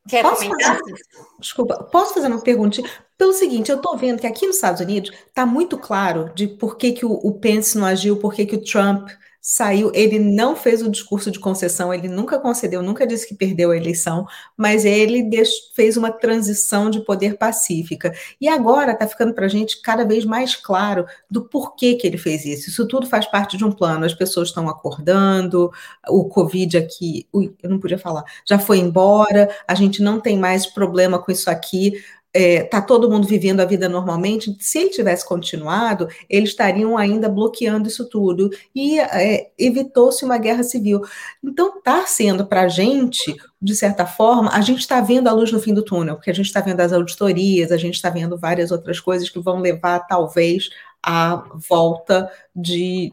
[0.06, 0.78] Quer posso comentar?
[0.78, 0.94] Fazer,
[1.38, 2.82] desculpa, posso fazer uma pergunta?
[3.20, 6.78] Pelo seguinte, eu estou vendo que aqui nos Estados Unidos está muito claro de por
[6.78, 9.10] que, que o, o Pence não agiu, por que, que o Trump
[9.42, 13.72] saiu, ele não fez o discurso de concessão, ele nunca concedeu, nunca disse que perdeu
[13.72, 15.28] a eleição, mas ele
[15.74, 18.14] fez uma transição de poder pacífica.
[18.40, 22.18] E agora está ficando para a gente cada vez mais claro do porquê que ele
[22.18, 22.70] fez isso.
[22.70, 24.06] Isso tudo faz parte de um plano.
[24.06, 25.70] As pessoas estão acordando,
[26.08, 30.38] o Covid aqui, ui, eu não podia falar, já foi embora, a gente não tem
[30.38, 34.78] mais problema com isso aqui está é, tá todo mundo vivendo a vida normalmente, se
[34.78, 41.00] ele tivesse continuado, eles estariam ainda bloqueando isso tudo e é, evitou-se uma guerra civil.
[41.42, 45.50] Então, está sendo para a gente, de certa forma, a gente está vendo a luz
[45.50, 48.38] no fim do túnel, porque a gente está vendo as auditorias, a gente está vendo
[48.38, 50.70] várias outras coisas que vão levar, talvez,
[51.02, 53.12] à volta de,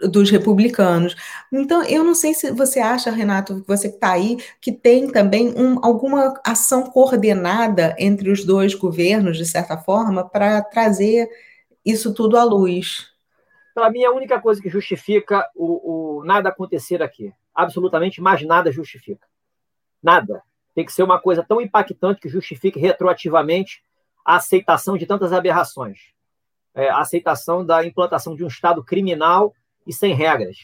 [0.00, 1.14] dos republicanos.
[1.52, 5.54] Então, eu não sei se você acha, Renato, você que está aí, que tem também
[5.56, 11.28] um, alguma ação coordenada entre os dois governos, de certa forma, para trazer
[11.84, 13.12] isso tudo à luz.
[13.74, 18.72] Para mim, a única coisa que justifica o, o nada acontecer aqui, absolutamente mais nada
[18.72, 19.26] justifica.
[20.02, 20.42] Nada.
[20.74, 23.82] Tem que ser uma coisa tão impactante que justifique retroativamente
[24.24, 25.98] a aceitação de tantas aberrações.
[26.74, 29.54] É, a aceitação da implantação de um Estado criminal
[29.86, 30.56] e sem regras.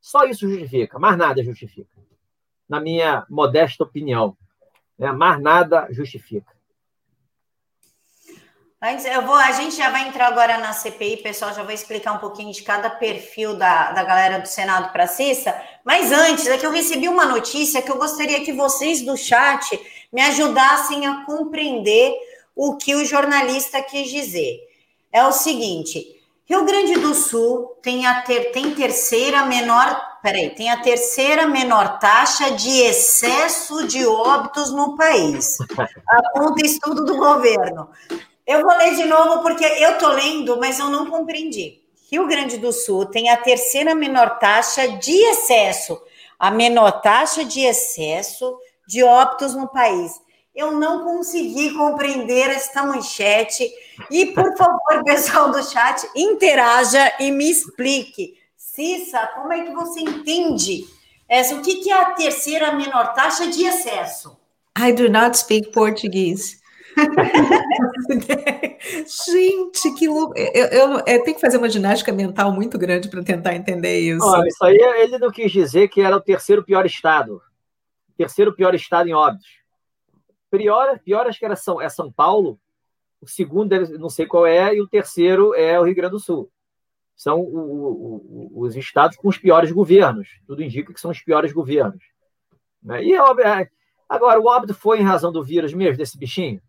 [0.00, 1.88] Só isso justifica, mais nada justifica.
[2.68, 4.36] Na minha modesta opinião.
[4.98, 5.10] Né?
[5.12, 6.52] Mais nada justifica.
[8.86, 12.12] Antes, eu vou, a gente já vai entrar agora na CPI, pessoal, já vou explicar
[12.12, 15.58] um pouquinho de cada perfil da, da galera do Senado para Cissa.
[15.82, 19.80] Mas antes, é que eu recebi uma notícia que eu gostaria que vocês do chat
[20.12, 22.14] me ajudassem a compreender
[22.54, 24.60] o que o jornalista quis dizer.
[25.10, 26.13] É o seguinte:
[26.46, 31.98] Rio Grande do Sul tem a ter, tem terceira menor, peraí, tem a terceira menor
[31.98, 35.56] taxa de excesso de óbitos no país.
[36.06, 37.88] Aponta estudo do governo.
[38.46, 41.82] Eu vou ler de novo porque eu tô lendo, mas eu não compreendi.
[42.12, 45.98] Rio Grande do Sul tem a terceira menor taxa de excesso,
[46.38, 50.22] a menor taxa de excesso de óbitos no país
[50.54, 53.68] eu não consegui compreender esta manchete.
[54.10, 58.34] E, por favor, pessoal do chat, interaja e me explique.
[58.56, 60.84] Cissa, como é que você entende
[61.28, 61.56] essa?
[61.56, 64.36] O que, é a terceira menor taxa de excesso?
[64.78, 66.62] I do not speak Portuguese.
[69.32, 70.34] Gente, que louco.
[70.36, 74.24] Eu, eu, eu, tenho que fazer uma ginástica mental muito grande para tentar entender isso.
[74.24, 77.42] Olha, isso aí ele não quis dizer que era o terceiro pior estado.
[78.16, 79.63] Terceiro pior estado em óbitos.
[80.58, 82.58] Pior, pior acho que era São, é São Paulo,
[83.20, 86.50] o segundo não sei qual é, e o terceiro é o Rio Grande do Sul.
[87.16, 90.28] São o, o, os estados com os piores governos.
[90.46, 92.02] Tudo indica que são os piores governos.
[92.82, 93.04] Né?
[93.04, 93.18] E é,
[94.08, 96.60] agora, o óbito foi em razão do vírus mesmo, desse bichinho?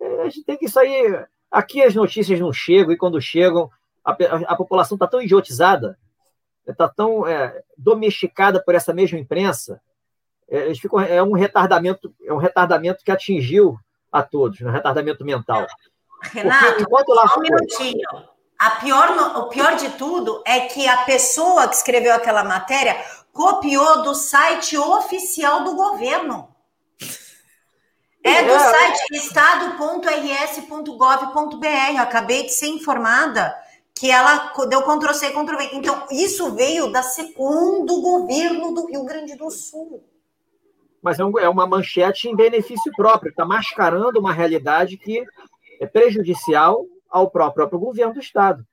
[0.00, 1.24] É, a gente tem que aí.
[1.50, 3.70] Aqui as notícias não chegam, e quando chegam,
[4.04, 5.98] a, a, população está tão idiotizada,
[6.66, 9.80] está tão é, domesticada por essa mesma imprensa, é,
[10.48, 13.78] eles ficam, é um retardamento, é um retardamento que atingiu
[14.10, 15.66] a todos, um retardamento mental.
[16.22, 18.08] Renato, lá só um minutinho.
[18.58, 22.96] A pior, o pior de tudo é que a pessoa que escreveu aquela matéria
[23.32, 26.48] copiou do site oficial do governo.
[28.24, 32.00] É do é, site estado.rs.gov.br.
[32.00, 33.54] Acabei de ser informada
[33.94, 35.70] que ela deu Ctrl-C, Ctrl-V.
[35.74, 40.02] Então, isso veio da segundo governo do Rio Grande do Sul
[41.06, 45.24] mas é, um, é uma manchete em benefício próprio, está mascarando uma realidade que
[45.80, 48.66] é prejudicial ao próprio, próprio governo do Estado.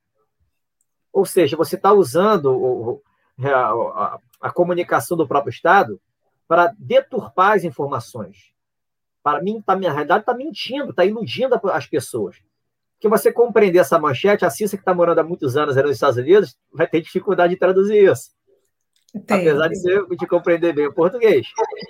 [1.13, 3.04] Ou seja, você está usando o,
[3.39, 6.02] a, a, a, comunicação do próprio Estado
[6.48, 8.52] para deturpar as informações.
[9.22, 12.38] Para mim, tá, realidade, está mentindo, está iludindo as pessoas.
[12.96, 16.17] Porque você compreender essa manchete, a Cissa, que está morando há muitos anos nos Estados
[16.17, 18.32] Unidos, vai ter dificuldade de traduzir isso.
[19.15, 21.45] Apesar de, ser, de compreender bem o português.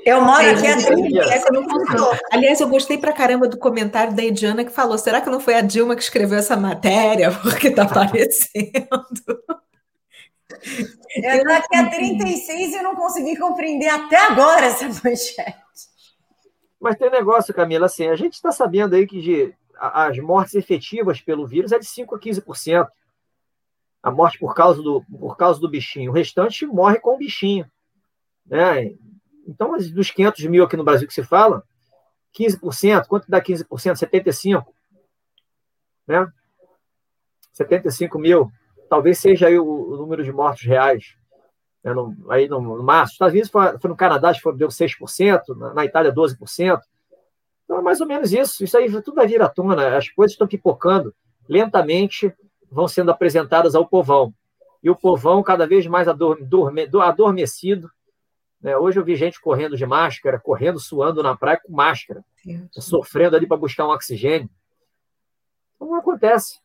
[0.05, 4.71] Eu moro aqui há 30 Aliás, eu gostei pra caramba do comentário da Ediana que
[4.71, 7.31] falou: será que não foi a Dilma que escreveu essa matéria?
[7.41, 8.73] Porque tá aparecendo.
[11.15, 15.63] Eu estou aqui há 36 e não consegui compreender até agora essa manchete.
[16.79, 21.21] Mas tem negócio, Camila, assim, a gente está sabendo aí que de, as mortes efetivas
[21.21, 22.87] pelo vírus é de 5 a 15%
[24.03, 26.11] a morte por causa do, por causa do bichinho.
[26.11, 27.65] O restante morre com o bichinho.
[28.45, 28.93] Né?
[29.47, 31.63] Então, dos 500 mil aqui no Brasil que se fala,
[32.37, 33.65] 15%, quanto dá 15%?
[33.69, 34.65] 75%.
[36.05, 36.27] Né?
[37.53, 38.51] 75 mil.
[38.89, 41.15] Talvez seja aí o, o número de mortos reais.
[41.81, 41.93] Né?
[41.93, 43.13] No, aí no, no março.
[43.13, 46.79] Estados Unidos foi, foi, no Canadá, foi, deu 6%, na, na Itália 12%.
[47.63, 48.65] Então é mais ou menos isso.
[48.65, 49.95] Isso aí tudo vai vir à tona.
[49.95, 51.15] As coisas estão pipocando
[51.47, 52.33] lentamente
[52.73, 54.33] vão sendo apresentadas ao povão.
[54.81, 57.89] e o povão cada vez mais adormecido.
[58.61, 58.75] Né?
[58.75, 62.21] Hoje eu vi gente correndo de máscara, correndo, suando na praia com máscara,
[62.71, 64.49] sofrendo ali para buscar um oxigênio.
[65.75, 66.59] Então, não acontece.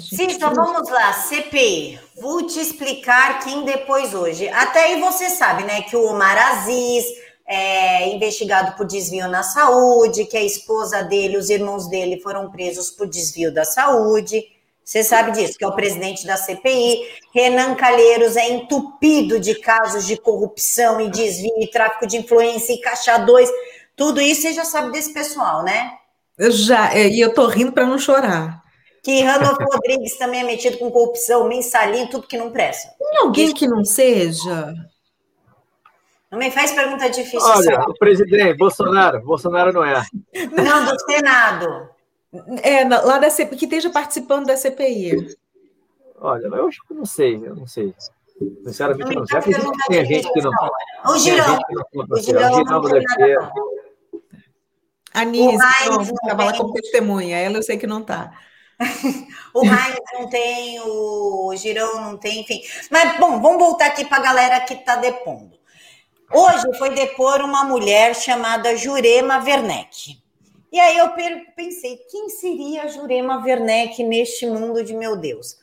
[0.00, 2.00] Sim, então vamos lá, CPI.
[2.20, 4.48] Vou te explicar quem depois hoje.
[4.48, 7.04] Até aí você sabe, né, que o Omar Aziz
[7.46, 12.90] é investigado por desvio na saúde, que a esposa dele, os irmãos dele foram presos
[12.90, 14.42] por desvio da saúde.
[14.82, 17.00] Você sabe disso, que é o presidente da CPI.
[17.34, 22.80] Renan Calheiros é entupido de casos de corrupção e desvio e tráfico de influência e
[22.80, 23.50] caixa 2.
[23.96, 25.92] Tudo isso você já sabe desse pessoal, né?
[26.36, 28.62] Eu já, é, e eu tô rindo para não chorar.
[29.02, 32.90] Que Randolfo Rodrigues também é metido com corrupção, mensalinho, tudo que não presta.
[32.98, 34.74] Tem alguém que não seja?
[36.34, 37.40] Não me faz pergunta difícil.
[37.40, 39.22] Olha, o presidente, Bolsonaro.
[39.22, 40.04] Bolsonaro não é.
[40.50, 41.88] Não, do Senado.
[42.60, 45.36] É, lá da CPI, que esteja participando da CPI.
[46.18, 47.94] Olha, eu acho que não sei, eu não sei.
[48.64, 49.38] Sinceramente, não, não sei.
[49.38, 50.50] Acredito que tem gente que não.
[51.06, 51.58] O Girão.
[52.10, 53.38] O Girão não deve ser.
[55.14, 58.32] A Nise, estava lá como testemunha, ela eu sei que não está
[59.54, 62.60] o Heinz não tem, o Girão não tem, enfim.
[62.90, 65.56] Mas, bom, vamos voltar aqui para a galera que está depondo.
[66.36, 70.20] Hoje foi depor uma mulher chamada Jurema Werneck.
[70.72, 71.10] E aí eu
[71.54, 75.56] pensei, quem seria Jurema Werneck neste mundo de meu Deus?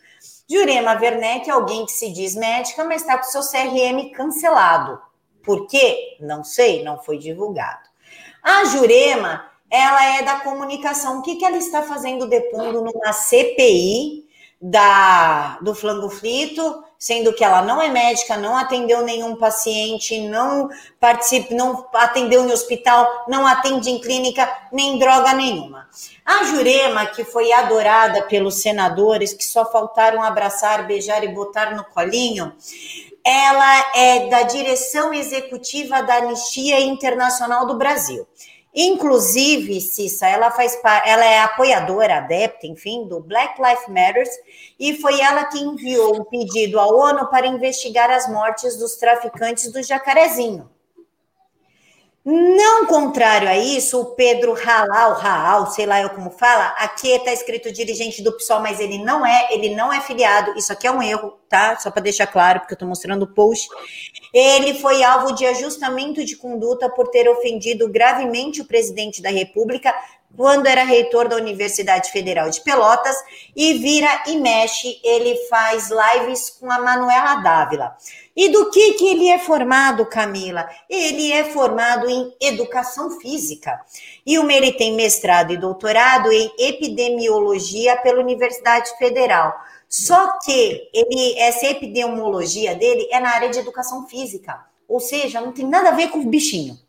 [0.49, 4.97] Jurema Werneck é alguém que se diz médica, mas está com seu CRM cancelado.
[5.43, 6.15] Por quê?
[6.21, 7.89] Não sei, não foi divulgado.
[8.41, 11.19] A Jurema ela é da comunicação.
[11.19, 14.25] O que, que ela está fazendo depondo numa CPI
[14.61, 20.69] da, do flango frito, sendo que ela não é médica, não atendeu nenhum paciente, não
[20.99, 25.89] participa, não atendeu em hospital, não atende em clínica, nem droga nenhuma.
[26.23, 31.83] A Jurema, que foi adorada pelos senadores, que só faltaram abraçar, beijar e botar no
[31.85, 32.53] colinho,
[33.23, 38.27] ela é da direção executiva da Anistia Internacional do Brasil.
[38.73, 44.29] Inclusive, Cissa, ela faz ela é apoiadora, adepta, enfim, do Black Lives Matters,
[44.79, 49.71] e foi ela que enviou um pedido à ONU para investigar as mortes dos traficantes
[49.71, 50.69] do Jacarezinho.
[52.23, 57.33] Não contrário a isso, o Pedro Halal, Raal, sei lá eu como fala, aqui está
[57.33, 60.53] escrito dirigente do PSOL, mas ele não é, ele não é filiado.
[60.55, 61.77] Isso aqui é um erro, tá?
[61.79, 63.67] Só para deixar claro, porque eu estou mostrando o post.
[64.31, 69.91] Ele foi alvo de ajustamento de conduta por ter ofendido gravemente o presidente da República
[70.35, 73.15] quando era reitor da Universidade Federal de Pelotas
[73.55, 77.95] e vira e mexe, ele faz lives com a Manuela Dávila.
[78.35, 80.69] E do que, que ele é formado, Camila?
[80.89, 83.79] Ele é formado em educação física.
[84.25, 89.53] E o ele tem mestrado e doutorado em epidemiologia pela Universidade Federal.
[89.89, 94.65] Só que ele, essa epidemiologia dele é na área de educação física.
[94.87, 96.79] Ou seja, não tem nada a ver com o bichinho.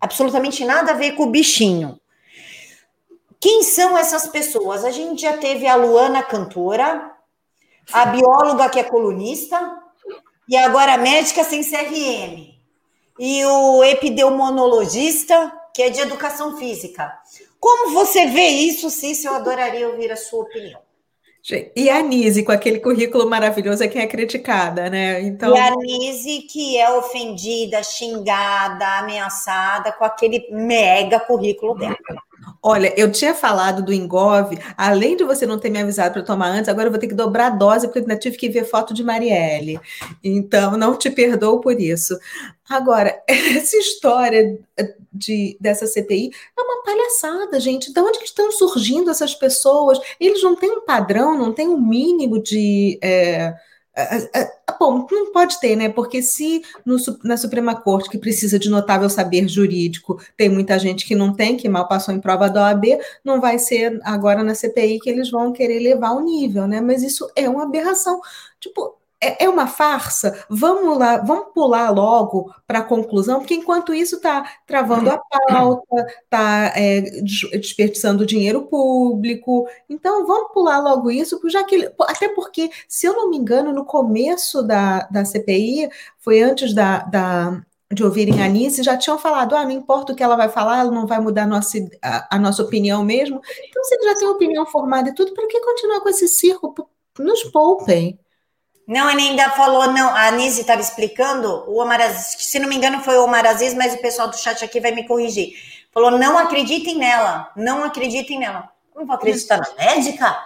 [0.00, 2.00] Absolutamente nada a ver com o bichinho.
[3.38, 4.84] Quem são essas pessoas?
[4.84, 7.12] A gente já teve a Luana Cantora,
[7.92, 9.78] a bióloga que é colunista,
[10.48, 12.54] e agora médica sem CRM.
[13.18, 17.12] E o epidemiologista, que é de educação física.
[17.58, 19.34] Como você vê isso, Cícero?
[19.34, 20.80] Eu adoraria ouvir a sua opinião.
[21.76, 25.22] E a Nise, com aquele currículo maravilhoso, é quem é criticada, né?
[25.22, 25.54] Então...
[25.54, 31.96] E a Nise, que é ofendida, xingada, ameaçada, com aquele mega currículo dela.
[32.68, 36.48] Olha, eu tinha falado do Engove, além de você não ter me avisado para tomar
[36.48, 38.64] antes, agora eu vou ter que dobrar a dose, porque eu ainda tive que ver
[38.64, 39.78] foto de Marielle.
[40.22, 42.18] Então, não te perdoo por isso.
[42.68, 44.58] Agora, essa história
[45.12, 47.94] de, dessa CPI é uma palhaçada, gente.
[47.94, 50.00] De onde que estão surgindo essas pessoas?
[50.18, 52.98] Eles não têm um padrão, não têm um mínimo de.
[53.00, 53.54] É,
[54.78, 55.88] Bom, não pode ter, né?
[55.88, 61.06] Porque se no, na Suprema Corte, que precisa de notável saber jurídico, tem muita gente
[61.06, 62.84] que não tem, que mal passou em prova da OAB,
[63.24, 66.80] não vai ser agora na CPI que eles vão querer levar o nível, né?
[66.80, 68.20] Mas isso é uma aberração.
[68.60, 70.44] Tipo, é, é uma farsa.
[70.48, 76.06] Vamos lá, vamos pular logo para a conclusão, porque enquanto isso está travando a pauta,
[76.22, 79.66] está é, desperdiçando dinheiro público.
[79.88, 83.84] Então, vamos pular logo isso, já que até porque, se eu não me engano, no
[83.84, 89.54] começo da, da CPI, foi antes da, da de ouvirem a Nice, já tinham falado,
[89.54, 92.36] ah, não importa o que ela vai falar, ela não vai mudar a nossa, a,
[92.36, 93.40] a nossa opinião mesmo.
[93.68, 96.74] Então, se ele já tem opinião formada e tudo, para que continuar com esse circo?
[97.18, 98.18] Nos poupem.
[98.86, 102.76] Não, ele ainda falou, não, a Anise estava explicando, o Omar Aziz, se não me
[102.76, 105.54] engano foi o Omar Aziz, mas o pessoal do chat aqui vai me corrigir.
[105.92, 108.70] Falou, não acreditem nela, não acreditem nela.
[108.94, 110.36] Não vou acreditar na médica?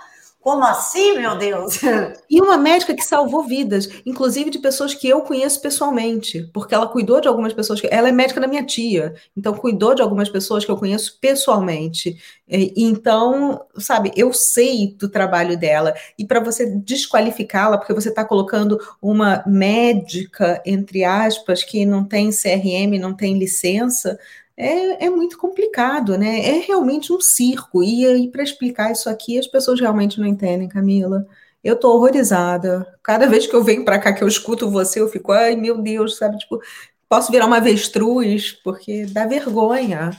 [0.41, 1.81] Como assim, meu Deus?
[2.31, 6.87] E uma médica que salvou vidas, inclusive de pessoas que eu conheço pessoalmente, porque ela
[6.87, 7.81] cuidou de algumas pessoas.
[7.81, 7.89] Que...
[7.91, 12.17] Ela é médica da minha tia, então cuidou de algumas pessoas que eu conheço pessoalmente.
[12.49, 15.93] Então, sabe, eu sei do trabalho dela.
[16.17, 22.31] E para você desqualificá-la, porque você está colocando uma médica, entre aspas, que não tem
[22.31, 24.19] CRM, não tem licença,
[24.61, 26.41] é, é muito complicado, né?
[26.41, 27.83] É realmente um circo.
[27.83, 31.27] E aí, para explicar isso aqui, as pessoas realmente não entendem, Camila.
[31.63, 32.87] Eu tô horrorizada.
[33.03, 35.79] Cada vez que eu venho para cá que eu escuto você, eu fico, ai meu
[35.79, 36.39] Deus, sabe?
[36.39, 36.61] Tipo,
[37.09, 40.11] posso virar uma avestruz, porque dá vergonha.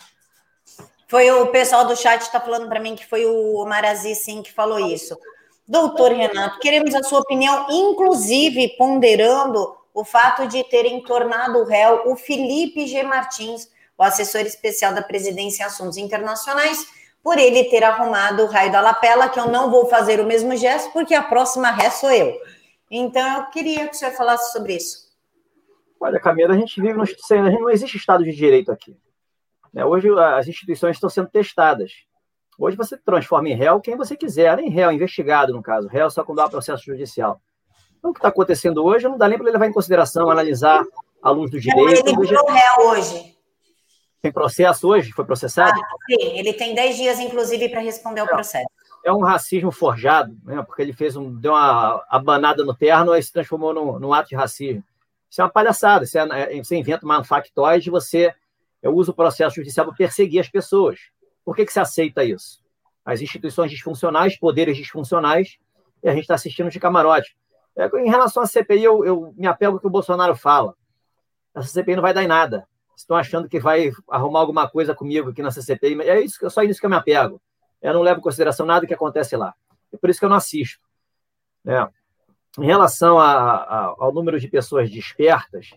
[1.08, 4.42] Foi o pessoal do chat está falando para mim que foi o Omar Aziz, sim,
[4.42, 5.18] que falou isso.
[5.68, 12.16] Doutor Renato, queremos a sua opinião, inclusive ponderando o fato de terem tornado réu o
[12.16, 13.04] Felipe G.
[13.04, 13.70] Martins,
[14.02, 16.88] o assessor especial da presidência em assuntos internacionais,
[17.22, 20.58] por ele ter arrumado o raio da lapela, que eu não vou fazer o mesmo
[20.58, 22.36] gesto, porque a próxima ré sou eu.
[22.90, 25.12] Então, eu queria que o senhor falasse sobre isso.
[26.00, 27.04] Olha, Camila, a gente vive no.
[27.60, 28.98] Não existe Estado de Direito aqui.
[29.72, 31.92] Né, hoje as instituições estão sendo testadas.
[32.58, 35.88] Hoje você transforma em réu quem você quiser, nem réu, investigado, no caso.
[35.88, 37.40] Réu só quando há processo judicial.
[38.00, 40.84] Então, o que está acontecendo hoje não dá nem para ele levar em consideração, analisar
[41.22, 42.08] à luz do direito.
[42.08, 43.31] Ele virou réu hoje.
[44.22, 45.12] Tem processo hoje?
[45.12, 45.80] Foi processado?
[45.80, 48.68] Ah, sim, ele tem 10 dias, inclusive, para responder ao é, processo.
[49.04, 50.62] É um racismo forjado, né?
[50.62, 54.30] porque ele fez um, deu uma abanada no terno e se transformou num, num ato
[54.30, 54.84] de racismo.
[55.28, 58.34] Isso é uma palhaçada, isso é, é, você inventa uma factoide e você
[58.84, 61.00] usa o processo judicial para perseguir as pessoas.
[61.44, 62.62] Por que, que você aceita isso?
[63.04, 65.58] As instituições disfuncionais, poderes disfuncionais,
[66.04, 67.36] e a gente está assistindo de camarote.
[67.76, 70.76] É, em relação à CPI, eu, eu me apego ao que o Bolsonaro fala.
[71.56, 72.68] Essa CPI não vai dar em nada
[73.02, 76.80] estão achando que vai arrumar alguma coisa comigo aqui na CCPI, é isso, só isso
[76.80, 77.42] que eu me apego.
[77.82, 79.54] Eu não levo em consideração nada que acontece lá.
[79.92, 80.80] É por isso que eu não assisto.
[81.64, 81.88] Né?
[82.60, 85.72] Em relação a, a, ao número de pessoas despertas,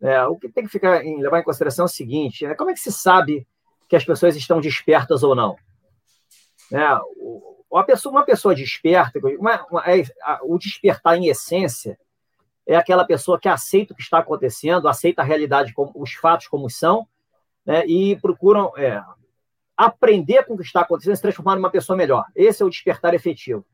[0.00, 2.70] né, o que tem que ficar em, levar em consideração é o seguinte: né, como
[2.70, 3.46] é que se sabe
[3.88, 5.56] que as pessoas estão despertas ou não?
[6.70, 6.86] Né,
[7.70, 11.98] uma, pessoa, uma pessoa desperta, uma, uma, é, a, o despertar em essência
[12.66, 16.48] é aquela pessoa que aceita o que está acontecendo, aceita a realidade, como, os fatos
[16.48, 17.06] como são,
[17.64, 19.02] né, e procuram é,
[19.76, 22.24] aprender com o que está acontecendo e se transformar numa pessoa melhor.
[22.34, 23.64] Esse é o despertar efetivo.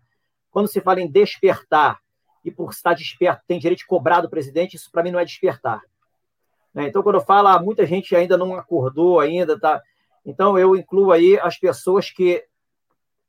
[0.51, 2.01] Quando se fala em despertar
[2.45, 5.25] e por estar desperto tem direito de cobrar do presidente, isso para mim não é
[5.25, 5.81] despertar.
[6.75, 6.89] Né?
[6.89, 9.81] Então, quando eu falo, ah, muita gente ainda não acordou, ainda tá.
[10.25, 12.45] Então, eu incluo aí as pessoas que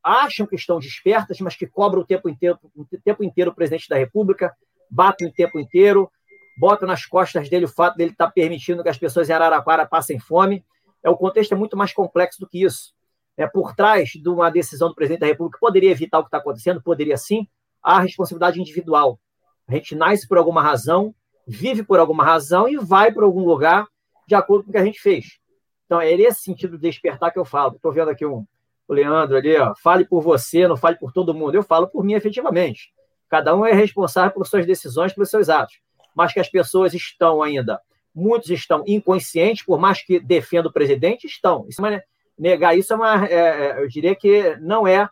[0.02, 3.88] acham que estão despertas, mas que cobram o tempo inteiro, o tempo inteiro o presidente
[3.88, 4.54] da República,
[4.94, 6.10] batem o tempo inteiro,
[6.58, 9.86] botam nas costas dele o fato dele estar tá permitindo que as pessoas em Araraquara
[9.86, 10.64] passem fome.
[11.04, 12.94] É, o contexto é muito mais complexo do que isso.
[13.36, 16.38] É, por trás de uma decisão do presidente da República, poderia evitar o que está
[16.38, 17.48] acontecendo, poderia sim,
[17.82, 19.20] há responsabilidade individual.
[19.68, 21.16] A gente nasce por alguma razão,
[21.48, 23.88] vive por alguma razão e vai para algum lugar
[24.28, 25.40] de acordo com o que a gente fez.
[25.86, 27.76] Então, é esse sentido de despertar que eu falo.
[27.76, 28.46] Estou vendo aqui um,
[28.88, 31.56] o Leandro ali, ó, fale por você, não fale por todo mundo.
[31.56, 32.93] Eu falo por mim, efetivamente.
[33.34, 35.80] Cada um é responsável por suas decisões, pelos seus atos.
[36.14, 37.82] Mas que as pessoas estão ainda,
[38.14, 41.66] muitos estão inconscientes, por mais que defendam o presidente, estão.
[41.68, 42.04] Isso é
[42.38, 45.10] negar isso é uma, é, é, eu diria que não é,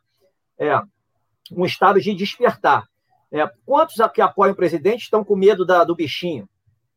[0.59, 0.79] é
[1.51, 2.87] um estado de despertar.
[3.31, 6.47] É, quantos que apoiam o presidente estão com medo da, do bichinho?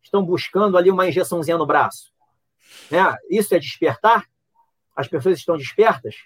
[0.02, 2.12] Estão buscando ali uma injeçãozinha no braço?
[2.92, 4.26] É, isso é despertar?
[4.94, 6.16] As pessoas estão despertas?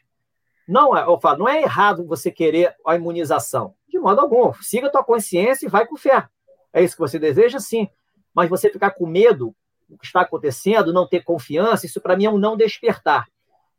[0.68, 3.74] Não, é, eu falo, não é errado você querer a imunização.
[3.88, 4.52] De modo algum.
[4.60, 6.28] Siga a tua consciência e vai com fé.
[6.74, 7.58] É isso que você deseja?
[7.58, 7.88] Sim.
[8.34, 9.56] Mas você ficar com medo
[9.88, 13.26] do que está acontecendo, não ter confiança, isso para mim é um não despertar.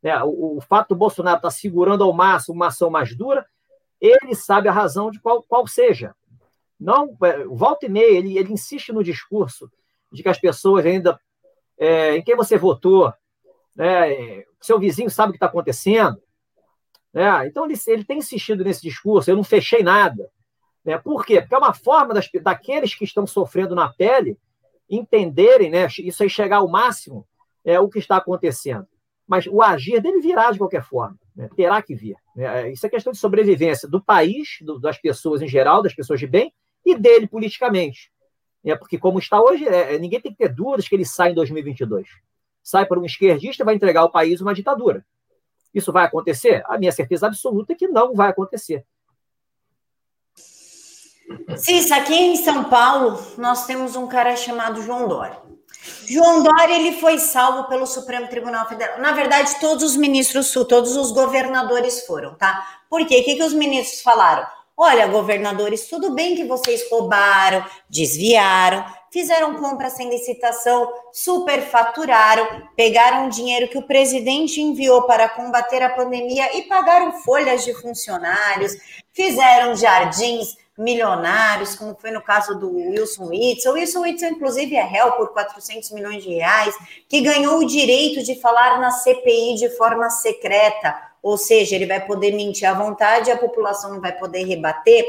[0.02, 0.20] Né?
[0.24, 3.46] O, o, fato do Bolsonaro estar tá segurando ao máximo uma ação mais dura,
[4.00, 6.12] ele sabe a razão de qual, qual seja.
[6.78, 9.70] Não, é, volta e meia, ele, ele insiste no discurso
[10.10, 11.20] de que as pessoas ainda.
[11.78, 13.10] É, em quem você votou,
[13.74, 14.44] né?
[14.60, 16.20] seu vizinho sabe o que está acontecendo.
[17.12, 17.46] Né?
[17.46, 20.30] Então, ele, ele tem insistido nesse discurso, eu não fechei nada.
[20.84, 20.98] Né?
[20.98, 21.40] Por quê?
[21.40, 24.38] Porque é uma forma das, daqueles que estão sofrendo na pele
[24.88, 25.86] entenderem, né?
[25.98, 27.26] isso aí chegar ao máximo,
[27.64, 28.86] é o que está acontecendo.
[29.26, 31.48] Mas o agir dele virá de qualquer forma, né?
[31.54, 32.16] terá que vir.
[32.34, 32.72] Né?
[32.72, 36.26] Isso é questão de sobrevivência do país, do, das pessoas em geral, das pessoas de
[36.26, 36.52] bem,
[36.84, 38.10] e dele politicamente.
[38.64, 41.30] É porque, como está hoje, é, é ninguém tem que ter dúvidas que ele sai
[41.30, 42.08] em 2022.
[42.62, 45.04] Sai por um esquerdista e vai entregar ao país uma ditadura.
[45.74, 46.62] Isso vai acontecer?
[46.66, 48.84] A minha certeza absoluta é que não vai acontecer.
[51.56, 55.38] Cissa, aqui em São Paulo, nós temos um cara chamado João Dória.
[56.06, 58.98] João Dória ele foi salvo pelo Supremo Tribunal Federal.
[58.98, 62.82] Na verdade, todos os ministros, todos os governadores foram, tá?
[62.88, 63.20] Por quê?
[63.20, 64.46] O que, que os ministros falaram?
[64.76, 73.30] Olha, governadores, tudo bem que vocês roubaram, desviaram, fizeram compra sem licitação, superfaturaram, pegaram o
[73.30, 78.76] dinheiro que o presidente enviou para combater a pandemia e pagaram folhas de funcionários,
[79.12, 83.72] fizeram jardins milionários, como foi no caso do Wilson Witzel.
[83.72, 86.74] O Wilson Witzel, inclusive, é réu por 400 milhões de reais,
[87.08, 92.04] que ganhou o direito de falar na CPI de forma secreta, ou seja, ele vai
[92.04, 95.04] poder mentir à vontade, a população não vai poder rebater.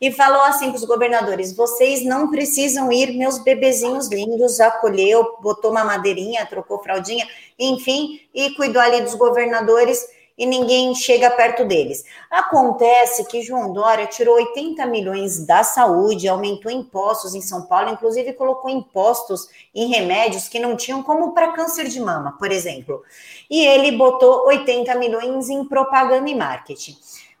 [0.00, 5.70] E falou assim para os governadores: vocês não precisam ir, meus bebezinhos lindos, acolheu, botou
[5.70, 7.26] uma madeirinha, trocou fraldinha,
[7.58, 10.06] enfim, e cuidou ali dos governadores
[10.40, 12.02] e ninguém chega perto deles.
[12.30, 18.32] Acontece que João Dória tirou 80 milhões da saúde, aumentou impostos em São Paulo, inclusive
[18.32, 23.02] colocou impostos em remédios que não tinham, como para câncer de mama, por exemplo.
[23.50, 26.96] E ele botou 80 milhões em propaganda e marketing.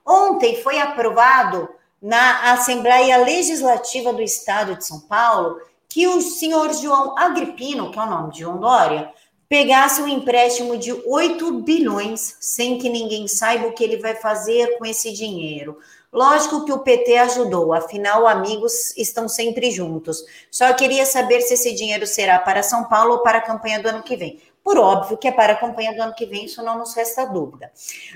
[0.06, 1.70] Ontem foi aprovado
[2.02, 8.02] na Assembleia Legislativa do Estado de São Paulo que o senhor João Agripino, que é
[8.02, 9.10] o nome de João Dória,
[9.50, 14.78] pegasse um empréstimo de 8 bilhões sem que ninguém saiba o que ele vai fazer
[14.78, 15.76] com esse dinheiro.
[16.12, 20.24] Lógico que o PT ajudou, afinal, amigos estão sempre juntos.
[20.52, 23.88] Só queria saber se esse dinheiro será para São Paulo ou para a campanha do
[23.88, 24.40] ano que vem.
[24.62, 27.24] Por óbvio que é para a campanha do ano que vem, isso não nos resta
[27.24, 27.72] dúvida.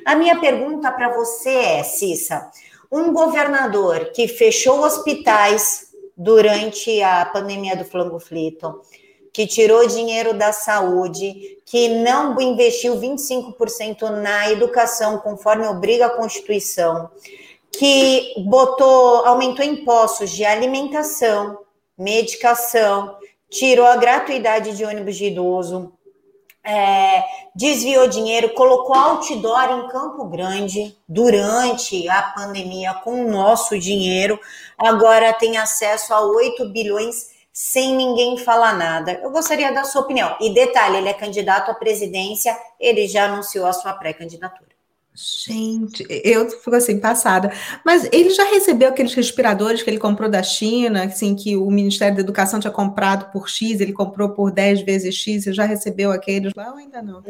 [0.07, 2.49] A minha pergunta para você é, Cissa,
[2.93, 8.81] um governador que fechou hospitais durante a pandemia do flango flito,
[9.35, 17.11] que tirou dinheiro da saúde, que não investiu 25% na educação, conforme obriga a Constituição,
[17.73, 21.59] que botou, aumentou impostos de alimentação,
[21.99, 23.17] medicação,
[23.51, 25.93] tirou a gratuidade de ônibus de idoso,
[26.63, 27.25] é,
[27.57, 34.39] desviou dinheiro, colocou outdoor em Campo Grande durante a pandemia com o nosso dinheiro,
[34.79, 39.21] agora tem acesso a 8 bilhões sem ninguém falar nada.
[39.23, 40.37] Eu gostaria da sua opinião.
[40.41, 44.75] E detalhe, ele é candidato à presidência, ele já anunciou a sua pré-candidatura.
[45.15, 47.53] Gente, eu fico assim, passada.
[47.85, 52.17] Mas ele já recebeu aqueles respiradores que ele comprou da China, assim, que o Ministério
[52.17, 56.11] da Educação tinha comprado por X, ele comprou por 10 vezes X, ele já recebeu
[56.11, 57.23] aqueles lá ou ainda não?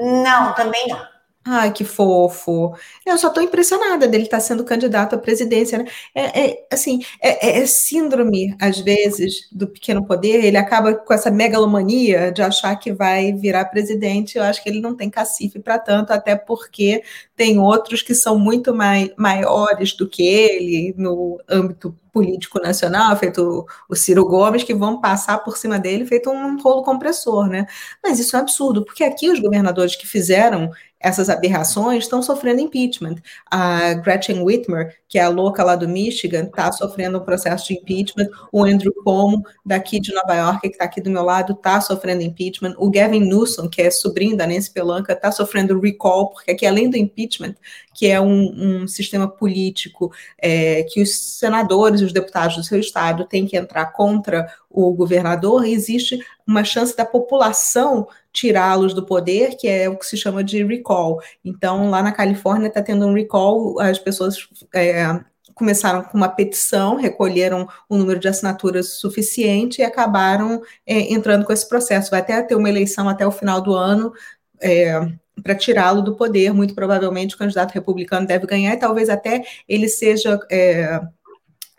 [0.00, 1.15] Não, também não.
[1.48, 2.74] Ai, que fofo.
[3.04, 5.84] Eu só estou impressionada dele estar tá sendo candidato à presidência, né?
[6.12, 10.44] É, é assim, é, é, é, síndrome, às vezes, do pequeno poder.
[10.44, 14.36] Ele acaba com essa megalomania de achar que vai virar presidente.
[14.36, 17.04] Eu acho que ele não tem cacife para tanto, até porque
[17.36, 23.66] tem outros que são muito mai, maiores do que ele no âmbito político nacional, feito
[23.88, 27.66] o Ciro Gomes, que vão passar por cima dele feito um rolo compressor, né?
[28.02, 30.70] Mas isso é um absurdo, porque aqui os governadores que fizeram
[31.06, 33.16] essas aberrações estão sofrendo impeachment.
[33.48, 37.74] A Gretchen Whitmer, que é a louca lá do Michigan, está sofrendo um processo de
[37.74, 38.28] impeachment.
[38.50, 42.22] O Andrew Cuomo, daqui de Nova York, que está aqui do meu lado, está sofrendo
[42.22, 42.74] impeachment.
[42.76, 46.90] O Gavin Newsom, que é sobrinho da Nancy Pelanca, está sofrendo recall, porque aqui, além
[46.90, 47.54] do impeachment,
[47.94, 52.80] que é um, um sistema político é, que os senadores e os deputados do seu
[52.80, 59.56] estado têm que entrar contra o governador, existe uma chance da população tirá-los do poder,
[59.56, 61.18] que é o que se chama de recall.
[61.42, 64.36] Então, lá na Califórnia está tendo um recall, as pessoas
[64.74, 65.18] é,
[65.54, 71.52] começaram com uma petição, recolheram um número de assinaturas suficiente e acabaram é, entrando com
[71.54, 72.10] esse processo.
[72.10, 74.12] Vai até ter uma eleição até o final do ano.
[74.60, 75.00] É,
[75.42, 79.88] para tirá-lo do poder, muito provavelmente o candidato republicano deve ganhar e talvez até ele
[79.88, 81.00] seja é,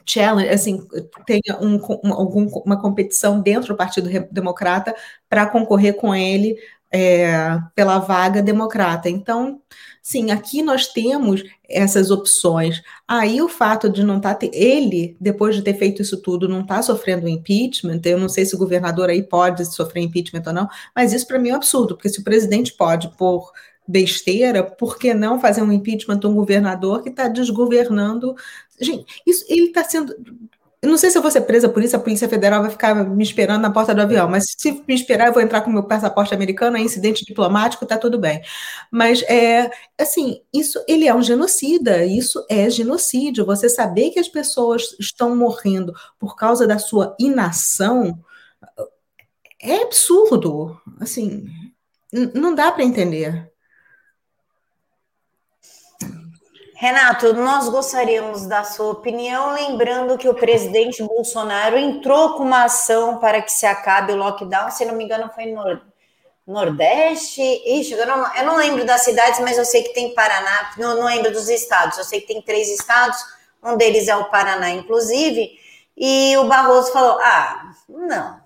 [0.08, 0.88] challenge, assim,
[1.26, 4.96] tenha um, um, algum, uma competição dentro do Partido Democrata
[5.30, 6.58] para concorrer com ele
[6.92, 9.10] é, pela vaga democrata.
[9.10, 9.62] Então,
[10.02, 12.82] sim, aqui nós temos essas opções.
[13.08, 16.62] Aí o fato de não estar tá, ele, depois de ter feito isso tudo, não
[16.62, 20.54] estar tá sofrendo impeachment, eu não sei se o governador aí pode sofrer impeachment ou
[20.54, 23.52] não, mas isso para mim é um absurdo, porque se o presidente pode, por
[23.88, 28.36] besteira, por que não fazer um impeachment de um governador que está desgovernando?
[28.80, 30.16] Gente, isso ele está sendo.
[30.80, 32.94] Eu não sei se eu vou ser presa por isso, a Polícia Federal vai ficar
[32.94, 35.84] me esperando na porta do avião, mas se me esperar, eu vou entrar com meu
[35.84, 38.42] passaporte americano, é incidente diplomático, tá tudo bem.
[38.92, 43.46] Mas, é, assim, isso, ele é um genocida, isso é genocídio.
[43.46, 48.24] Você saber que as pessoas estão morrendo por causa da sua inação
[49.62, 51.46] é absurdo, assim,
[52.34, 53.52] não dá para entender.
[56.80, 63.18] Renato, nós gostaríamos da sua opinião, lembrando que o presidente Bolsonaro entrou com uma ação
[63.18, 65.82] para que se acabe o lockdown, se não me engano, foi no
[66.46, 67.42] Nordeste.
[67.42, 70.98] Ixi, eu não, eu não lembro das cidades, mas eu sei que tem Paraná, não,
[70.98, 73.18] não lembro dos estados, eu sei que tem três estados,
[73.64, 75.58] um deles é o Paraná, inclusive,
[75.98, 78.40] e o Barroso falou: ah, não.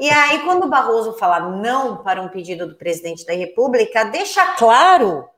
[0.00, 4.54] E aí, quando o Barroso fala não para um pedido do presidente da República, deixa
[4.54, 5.28] claro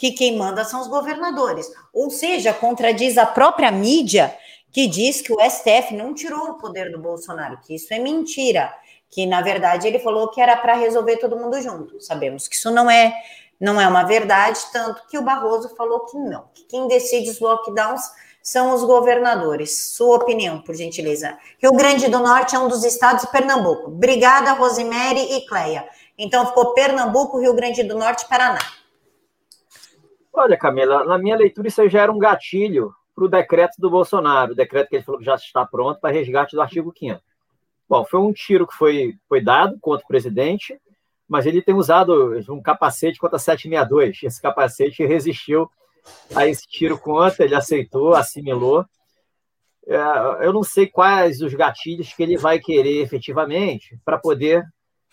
[0.00, 1.70] que quem manda são os governadores.
[1.92, 4.34] Ou seja, contradiz a própria mídia
[4.72, 8.72] que diz que o STF não tirou o poder do Bolsonaro, que isso é mentira,
[9.10, 12.00] que na verdade ele falou que era para resolver todo mundo junto.
[12.00, 13.12] Sabemos que isso não é
[13.60, 17.38] não é uma verdade, tanto que o Barroso falou que não, que quem decide os
[17.38, 18.00] lockdowns
[18.42, 19.94] são os governadores.
[19.94, 21.36] Sua opinião, por gentileza.
[21.58, 23.88] Rio Grande do Norte é um dos estados de Pernambuco.
[23.88, 25.86] Obrigada, Rosemary e Cleia.
[26.16, 28.79] Então ficou Pernambuco, Rio Grande do Norte Paraná.
[30.32, 34.52] Olha, Camila, na minha leitura, isso já era um gatilho para o decreto do Bolsonaro,
[34.52, 37.20] o decreto que ele falou que já está pronto para resgate do artigo 5
[37.88, 40.80] Bom, foi um tiro que foi, foi dado contra o presidente,
[41.28, 44.22] mas ele tem usado um capacete contra 762.
[44.22, 45.68] Esse capacete resistiu
[46.34, 48.84] a esse tiro contra, ele aceitou, assimilou.
[49.86, 49.96] É,
[50.46, 54.64] eu não sei quais os gatilhos que ele vai querer efetivamente para poder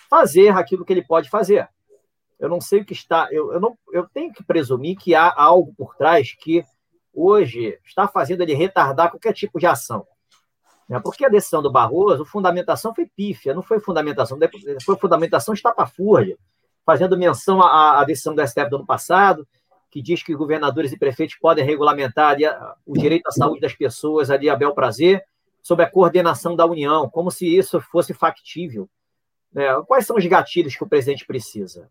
[0.09, 1.67] fazer aquilo que ele pode fazer.
[2.39, 3.27] Eu não sei o que está.
[3.31, 6.63] Eu, eu, não, eu tenho que presumir que há algo por trás que
[7.13, 10.05] hoje está fazendo ele retardar qualquer tipo de ação.
[10.87, 10.99] Né?
[10.99, 14.37] Porque a decisão do Barroso, fundamentação foi pífia, não foi fundamentação,
[14.83, 16.37] foi fundamentação estapafúrdia,
[16.85, 19.47] fazendo menção à, à decisão do STF do ano passado,
[19.89, 22.43] que diz que governadores e prefeitos podem regulamentar ali,
[22.85, 25.23] o direito à saúde das pessoas ali a bel prazer,
[25.61, 28.89] sob a coordenação da União, como se isso fosse factível.
[29.51, 29.65] Né?
[29.87, 31.89] Quais são os gatilhos que o presidente precisa?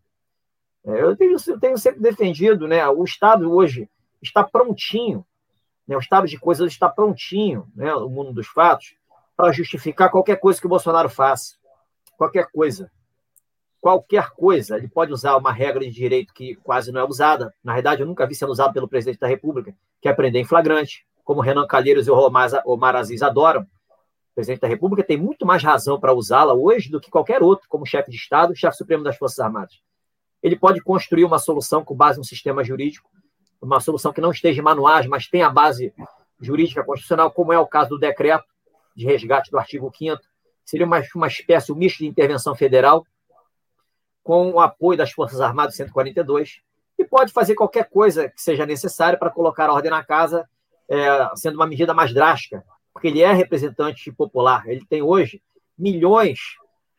[0.87, 2.87] É, eu tenho, eu tenho sempre defendido, né?
[2.87, 3.89] O Estado hoje
[4.21, 5.25] está prontinho,
[5.85, 5.97] né?
[5.97, 7.93] O estado de coisas está prontinho, né?
[7.93, 8.95] O mundo dos fatos
[9.35, 11.55] para justificar qualquer coisa que o Bolsonaro faça,
[12.17, 12.89] qualquer coisa,
[13.81, 14.77] qualquer coisa.
[14.77, 17.53] Ele pode usar uma regra de direito que quase não é usada.
[17.61, 20.45] Na verdade, eu nunca vi sendo usado pelo presidente da República, que é prender em
[20.45, 23.61] flagrante, como Renan Calheiros e o Omar Aziz adoram.
[23.61, 27.67] O presidente da República tem muito mais razão para usá-la hoje do que qualquer outro,
[27.67, 29.81] como chefe de Estado, chefe supremo das Forças Armadas
[30.41, 33.09] ele pode construir uma solução com base no sistema jurídico,
[33.61, 35.93] uma solução que não esteja em manuais, mas tenha base
[36.39, 38.45] jurídica constitucional, como é o caso do decreto
[38.95, 40.19] de resgate do artigo 5
[40.67, 43.05] seria uma, uma espécie, um misto de intervenção federal,
[44.21, 46.59] com o apoio das Forças Armadas 142,
[46.99, 50.47] e pode fazer qualquer coisa que seja necessária para colocar a ordem na casa,
[50.89, 55.41] é, sendo uma medida mais drástica, porque ele é representante popular, ele tem hoje
[55.77, 56.39] milhões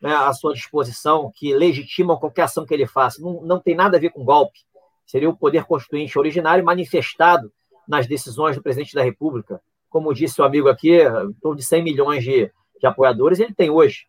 [0.00, 3.20] né, à sua disposição que legitimam qualquer ação que ele faça.
[3.20, 4.60] Não, não tem nada a ver com golpe.
[5.06, 7.52] Seria o poder constituinte originário manifestado
[7.86, 9.60] nas decisões do presidente da República.
[9.88, 13.70] Como disse o amigo aqui, em torno de 100 milhões de, de apoiadores ele tem
[13.70, 14.06] hoje.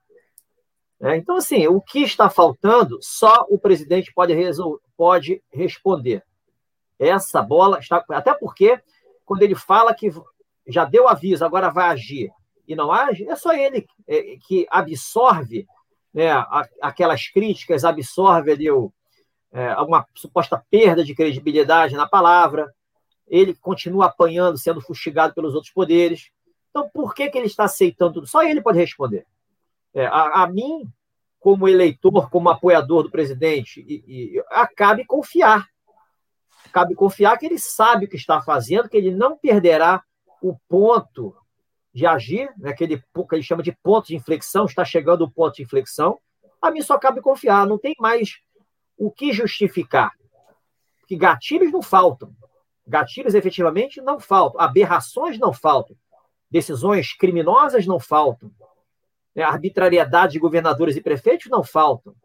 [1.01, 4.35] É, então, assim, o que está faltando, só o presidente pode,
[4.97, 6.23] pode responder.
[6.99, 8.03] Essa bola está.
[8.09, 8.77] Até porque,
[9.25, 10.11] quando ele fala que
[10.67, 12.29] já deu aviso, agora vai agir
[12.67, 15.65] e não age, é só ele é, que absorve
[16.13, 16.29] né,
[16.81, 18.91] aquelas críticas, absorve ali o,
[19.51, 22.71] é, uma suposta perda de credibilidade na palavra,
[23.27, 26.31] ele continua apanhando, sendo fustigado pelos outros poderes.
[26.69, 28.27] Então, por que, que ele está aceitando tudo?
[28.27, 29.25] Só ele pode responder.
[29.93, 30.87] É, a, a, mim,
[31.39, 35.67] como eleitor, como apoiador do presidente, e, e, acabe confiar.
[36.71, 40.03] Cabe confiar que ele sabe o que está fazendo, que ele não perderá
[40.41, 41.35] o ponto
[41.93, 45.55] de agir, né, aquele que ele chama de ponto de inflexão, está chegando o ponto
[45.55, 46.19] de inflexão,
[46.61, 48.39] a mim só cabe confiar, não tem mais
[48.97, 50.11] o que justificar.
[51.07, 52.35] Que gatilhos não faltam.
[52.85, 55.95] Gatilhos efetivamente não faltam, aberrações não faltam,
[56.49, 58.51] decisões criminosas não faltam,
[59.35, 62.15] né, arbitrariedade de governadores e prefeitos não faltam,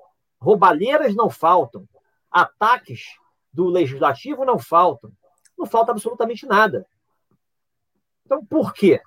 [0.41, 1.87] roubalheiras não faltam,
[2.31, 3.05] ataques
[3.53, 5.13] do legislativo não faltam,
[5.57, 6.87] não falta absolutamente nada.
[8.25, 9.01] Então, por quê?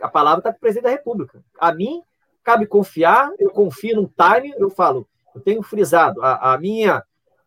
[0.00, 1.42] A palavra está com o presidente da República.
[1.58, 2.02] A mim,
[2.42, 7.02] cabe confiar, eu confio no time, eu falo, eu tenho frisado, a, a minha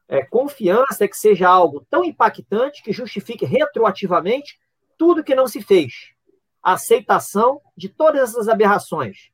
[0.08, 4.60] é, confiança é que seja algo tão impactante que justifique retroativamente
[4.98, 6.14] tudo que não se fez.
[6.62, 9.30] A aceitação de todas essas aberrações,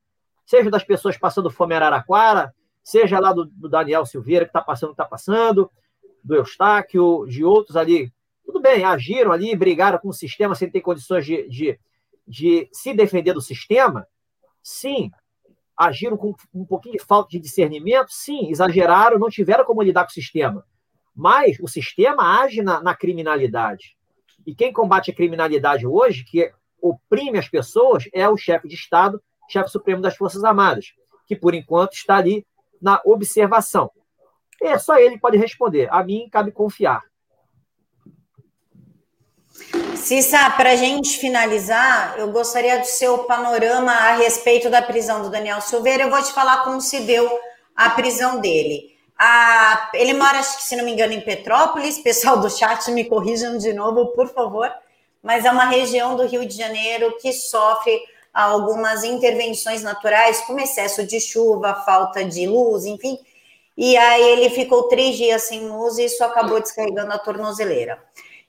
[0.45, 2.53] seja das pessoas passando fome em Araraquara,
[2.83, 5.69] seja lá do, do Daniel Silveira, que está passando está passando,
[6.23, 8.11] do Eustáquio, de outros ali.
[8.45, 11.79] Tudo bem, agiram ali, brigaram com o sistema sem ter condições de, de
[12.31, 14.07] de se defender do sistema,
[14.63, 15.11] sim.
[15.77, 18.49] Agiram com um pouquinho de falta de discernimento, sim.
[18.49, 20.65] Exageraram, não tiveram como lidar com o sistema.
[21.13, 23.97] Mas o sistema age na, na criminalidade.
[24.47, 26.51] E quem combate a criminalidade hoje, que
[26.81, 30.93] oprime as pessoas, é o chefe de Estado, chefe supremo das Forças Armadas,
[31.27, 32.47] que por enquanto está ali
[32.81, 33.91] na observação.
[34.61, 35.89] É só ele pode responder.
[35.91, 37.01] A mim cabe confiar.
[40.01, 45.29] Cissa, para a gente finalizar, eu gostaria do seu panorama a respeito da prisão do
[45.29, 46.03] Daniel Silveira.
[46.03, 47.29] Eu vou te falar como se deu
[47.75, 48.97] a prisão dele.
[49.15, 51.99] A, ele mora, se não me engano, em Petrópolis.
[52.03, 54.71] Pessoal do chat, me corrijam de novo, por favor.
[55.21, 58.01] Mas é uma região do Rio de Janeiro que sofre
[58.33, 63.19] algumas intervenções naturais, como excesso de chuva, falta de luz, enfim.
[63.77, 68.01] E aí ele ficou três dias sem luz e isso acabou descarregando a tornozeleira.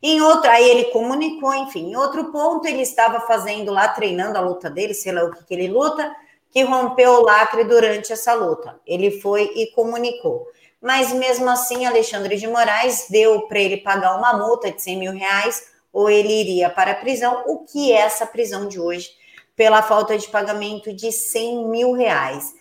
[0.02, 1.90] Em outro, aí ele comunicou, enfim.
[1.90, 5.44] Em outro ponto, ele estava fazendo lá, treinando a luta dele, sei lá o que,
[5.44, 6.12] que ele luta,
[6.50, 8.80] que rompeu o lacre durante essa luta.
[8.84, 10.48] Ele foi e comunicou.
[10.80, 15.12] Mas mesmo assim, Alexandre de Moraes deu para ele pagar uma multa de 100 mil
[15.12, 17.44] reais ou ele iria para a prisão.
[17.46, 19.10] O que é essa prisão de hoje?
[19.54, 22.52] Pela falta de pagamento de 100 mil reais.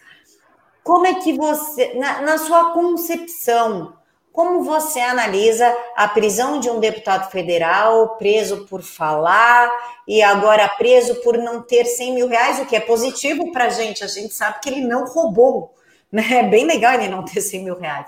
[0.83, 3.93] Como é que você, na, na sua concepção,
[4.31, 9.69] como você analisa a prisão de um deputado federal preso por falar
[10.07, 13.69] e agora preso por não ter 100 mil reais, o que é positivo para a
[13.69, 14.03] gente?
[14.03, 15.75] A gente sabe que ele não roubou,
[16.11, 16.25] né?
[16.31, 18.07] É bem legal ele não ter 100 mil reais.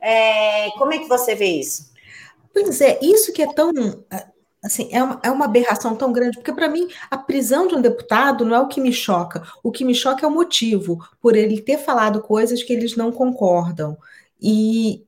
[0.00, 1.90] É, como é que você vê isso?
[2.52, 3.72] Pois é, isso que é tão.
[4.62, 7.80] Assim, é uma, é uma aberração tão grande, porque para mim a prisão de um
[7.80, 9.42] deputado não é o que me choca.
[9.62, 13.12] O que me choca é o motivo, por ele ter falado coisas que eles não
[13.12, 13.96] concordam.
[14.40, 15.05] E,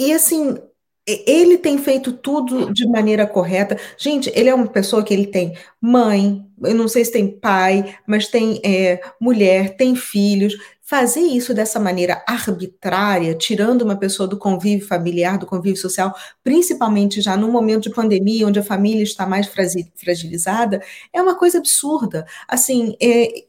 [0.00, 0.56] e assim,
[1.06, 3.76] ele tem feito tudo de maneira correta.
[3.98, 7.94] Gente, ele é uma pessoa que ele tem mãe, eu não sei se tem pai,
[8.06, 10.56] mas tem é, mulher, tem filhos.
[10.80, 17.20] Fazer isso dessa maneira arbitrária, tirando uma pessoa do convívio familiar, do convívio social, principalmente
[17.20, 20.82] já num momento de pandemia, onde a família está mais fragilizada,
[21.12, 22.26] é uma coisa absurda.
[22.48, 23.44] Assim, é,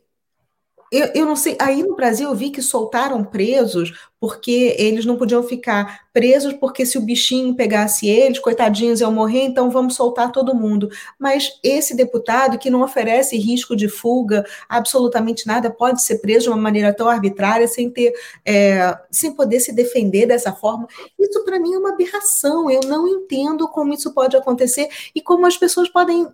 [0.92, 5.18] eu, eu não sei, aí no Brasil eu vi que soltaram presos porque eles não
[5.18, 10.32] podiam ficar presos, porque se o bichinho pegasse eles, coitadinhos, iam morrer, então vamos soltar
[10.32, 10.90] todo mundo.
[11.18, 16.50] Mas esse deputado que não oferece risco de fuga, absolutamente nada, pode ser preso de
[16.50, 18.14] uma maneira tão arbitrária, sem ter,
[18.46, 20.88] é, sem poder se defender dessa forma.
[21.18, 22.70] Isso para mim é uma aberração.
[22.70, 26.28] Eu não entendo como isso pode acontecer e como as pessoas podem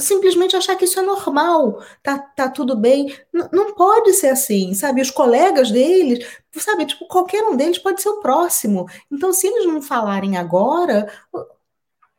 [0.00, 3.06] simplesmente achar que isso é normal, tá, tá tudo bem.
[3.32, 5.00] N não pode ser assim, sabe?
[5.00, 6.86] Os colegas deles, sabe?
[6.86, 8.86] Tipo, qualquer um deles pode ser o próximo.
[9.10, 11.10] Então, se eles não falarem agora,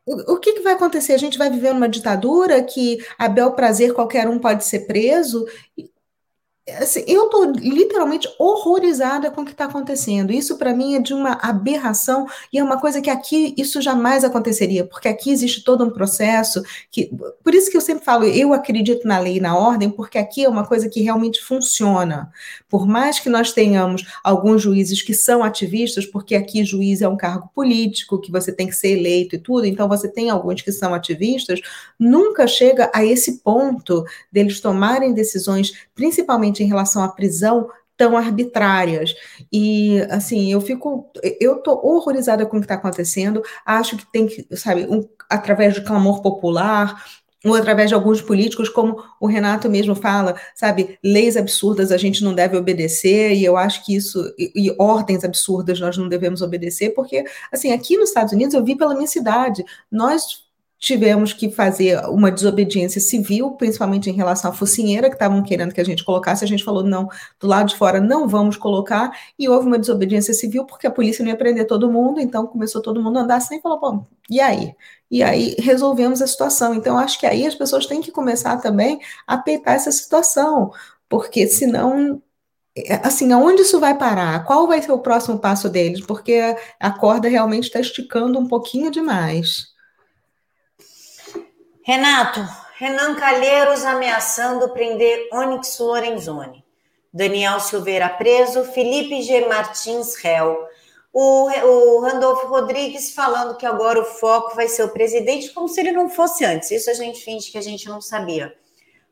[0.05, 1.13] o, que, que vai acontecer?
[1.13, 5.45] A gente vai viver numa ditadura que a bel prazer qualquer um pode ser preso?
[6.68, 10.34] Assim, eu estou literalmente horrorizada com o que está acontecendo.
[10.34, 14.24] Isso, para mim, é de uma aberração e é uma coisa que aqui isso jamais
[14.24, 17.11] aconteceria, porque aqui existe todo um processo que.
[17.43, 20.43] Por isso que eu sempre falo, eu acredito na lei e na ordem, porque aqui
[20.43, 22.32] é uma coisa que realmente funciona.
[22.68, 27.16] Por mais que nós tenhamos alguns juízes que são ativistas, porque aqui juiz é um
[27.16, 30.72] cargo político, que você tem que ser eleito e tudo, então você tem alguns que
[30.72, 31.61] são ativistas,
[31.99, 37.68] nunca chega a esse ponto deles tomarem decisões, principalmente em relação à prisão,
[37.98, 39.16] tão arbitrárias.
[39.52, 41.10] E, assim, eu fico.
[41.39, 43.41] Eu tô horrorizada com o que está acontecendo.
[43.66, 47.04] Acho que tem que, sabe, um, através de clamor popular,
[47.46, 52.24] ou através de alguns políticos, como o Renato mesmo fala, sabe, leis absurdas a gente
[52.24, 56.41] não deve obedecer, e eu acho que isso, e, e, ordens absurdas nós não devemos
[56.41, 60.45] obedecer, porque, assim, aqui nos Estados Unidos, eu vi pela minha cidade, nós
[60.86, 65.81] tivemos que fazer uma desobediência civil, principalmente em relação à focinheira, que estavam querendo que
[65.81, 67.09] a gente colocasse, a gente falou, não,
[67.39, 71.23] do lado de fora não vamos colocar, e houve uma desobediência civil, porque a polícia
[71.23, 74.05] não ia prender todo mundo, então começou todo mundo a andar assim, e falou, bom,
[74.29, 74.75] e aí?
[75.09, 78.99] E aí resolvemos a situação, então acho que aí as pessoas têm que começar também
[79.25, 80.71] a peitar essa situação,
[81.09, 82.21] porque senão
[83.03, 84.43] assim, aonde isso vai parar?
[84.45, 86.01] Qual vai ser o próximo passo deles?
[86.01, 89.74] Porque a corda realmente está esticando um pouquinho demais.
[91.88, 92.39] Renato,
[92.79, 96.65] Renan Calheiros ameaçando prender Onyx Lorenzoni.
[97.13, 99.47] Daniel Silveira preso, Felipe G.
[99.47, 100.65] Martins réu.
[101.13, 105.79] O, o Randolfo Rodrigues falando que agora o foco vai ser o presidente, como se
[105.79, 106.71] ele não fosse antes.
[106.71, 108.57] Isso a gente finge que a gente não sabia.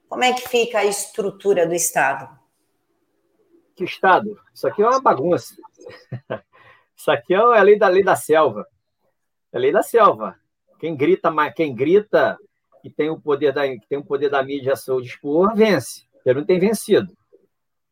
[0.10, 2.28] Como é que fica a estrutura do Estado?
[3.76, 4.36] Que Estado?
[4.52, 5.54] Isso aqui é uma bagunça.
[6.98, 8.66] Isso aqui é a lei da lei da selva.
[9.52, 10.40] É a lei da selva.
[10.80, 12.36] Quem grita, quem grita
[12.84, 16.06] que tem o poder da, que tem o poder da mídia a seu dispor, vence.
[16.26, 17.18] Ele não tem vencido.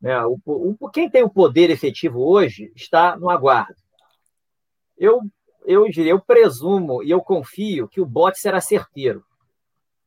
[0.02, 0.22] Né?
[0.26, 3.76] O, o, quem tem o poder efetivo hoje está no aguardo.
[4.98, 5.22] Eu
[5.66, 9.24] eu diria, eu presumo e eu confio que o bot será certeiro.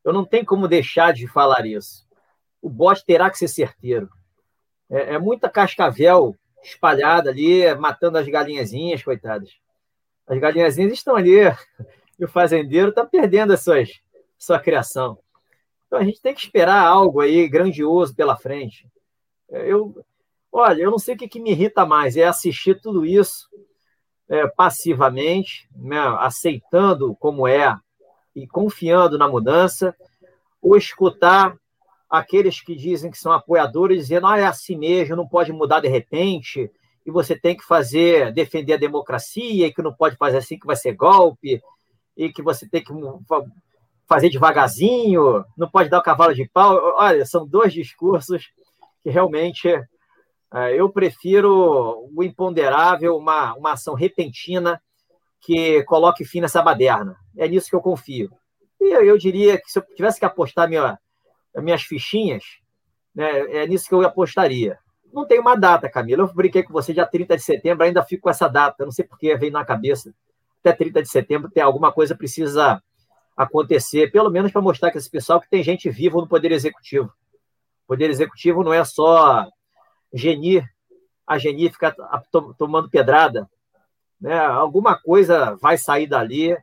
[0.05, 2.07] Eu não tenho como deixar de falar isso.
[2.61, 4.11] O bot terá que ser certeiro.
[4.91, 9.51] É, é muita cascavel espalhada ali, matando as galinhazinhas, coitadas.
[10.27, 11.41] As galinhazinhas estão ali
[12.19, 14.01] e o fazendeiro está perdendo a suas,
[14.45, 15.19] sua criação.
[15.87, 18.87] Então a gente tem que esperar algo aí grandioso pela frente.
[19.49, 20.05] Eu,
[20.51, 23.49] olha, eu não sei o que, que me irrita mais, é assistir tudo isso
[24.29, 27.77] é, passivamente, né, aceitando como é
[28.35, 29.95] e confiando na mudança,
[30.61, 31.57] ou escutar
[32.09, 35.89] aqueles que dizem que são apoiadores dizendo ah, é assim mesmo, não pode mudar de
[35.89, 36.71] repente,
[37.07, 40.67] e você tem que fazer, defender a democracia, e que não pode fazer assim que
[40.67, 41.63] vai ser golpe,
[42.17, 42.93] e que você tem que
[44.07, 46.79] fazer devagarzinho, não pode dar o cavalo de pau.
[46.97, 48.51] Olha, são dois discursos
[49.03, 54.81] que realmente é, eu prefiro o imponderável, uma, uma ação repentina
[55.41, 57.17] que coloque fim nessa baderna.
[57.37, 58.31] É nisso que eu confio.
[58.81, 60.99] E eu, eu diria que se eu tivesse que apostar minha,
[61.57, 62.45] minhas fichinhas,
[63.15, 64.79] né, é nisso que eu apostaria.
[65.13, 66.23] Não tem uma data, Camila.
[66.23, 68.77] Eu brinquei com você dia 30 de setembro, ainda fico com essa data.
[68.81, 70.13] Eu não sei porque veio na cabeça.
[70.61, 72.83] Até 30 de setembro tem alguma coisa precisa
[73.37, 77.07] acontecer, pelo menos para mostrar que esse pessoal que tem gente viva no Poder Executivo.
[77.85, 79.47] O Poder Executivo não é só
[80.13, 80.65] genir,
[81.27, 81.95] a genir ficar
[82.57, 83.49] tomando pedrada.
[84.21, 84.39] Né?
[84.39, 86.57] Alguma coisa vai sair dali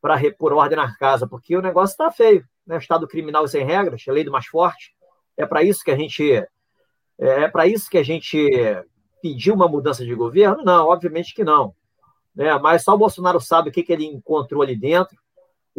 [0.00, 2.44] para repor ordem na casa, porque o negócio está feio.
[2.66, 2.76] Né?
[2.76, 4.94] O Estado criminal sem regras, a lei do mais forte.
[5.36, 6.46] É para isso que a gente é,
[7.18, 8.48] é para isso que a gente
[9.22, 10.62] pediu uma mudança de governo?
[10.62, 11.74] Não, obviamente que não.
[12.34, 12.56] Né?
[12.58, 15.16] Mas só o Bolsonaro sabe o que, que ele encontrou ali dentro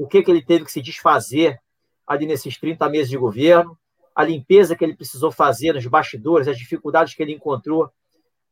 [0.03, 1.59] o que, que ele teve que se desfazer
[2.07, 3.77] ali nesses 30 meses de governo,
[4.15, 7.89] a limpeza que ele precisou fazer nos bastidores, as dificuldades que ele encontrou,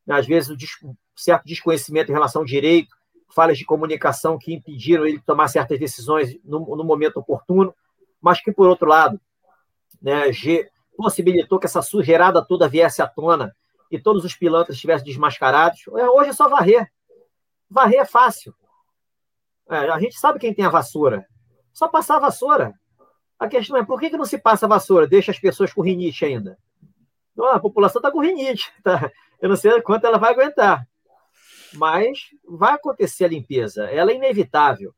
[0.05, 0.49] né, às vezes
[0.83, 2.95] um certo desconhecimento em relação ao direito,
[3.33, 7.73] falhas de comunicação que impediram ele de tomar certas decisões no, no momento oportuno,
[8.21, 9.19] mas que, por outro lado,
[10.01, 10.23] né,
[10.97, 13.55] possibilitou que essa sujeirada toda viesse à tona
[13.89, 15.81] e todos os pilantras estivessem desmascarados.
[15.95, 16.91] É, hoje é só varrer.
[17.69, 18.53] Varrer é fácil.
[19.69, 21.25] É, a gente sabe quem tem a vassoura.
[21.77, 22.73] Só passar a vassoura.
[23.37, 25.05] A questão é por que, que não se passa a vassoura?
[25.05, 26.57] Deixa as pessoas com rinite ainda.
[27.39, 28.73] a população está com rinite.
[28.83, 29.11] Tá?
[29.39, 30.87] Eu não sei quanto ela vai aguentar.
[31.75, 33.83] Mas vai acontecer a limpeza.
[33.91, 34.91] Ela é inevitável.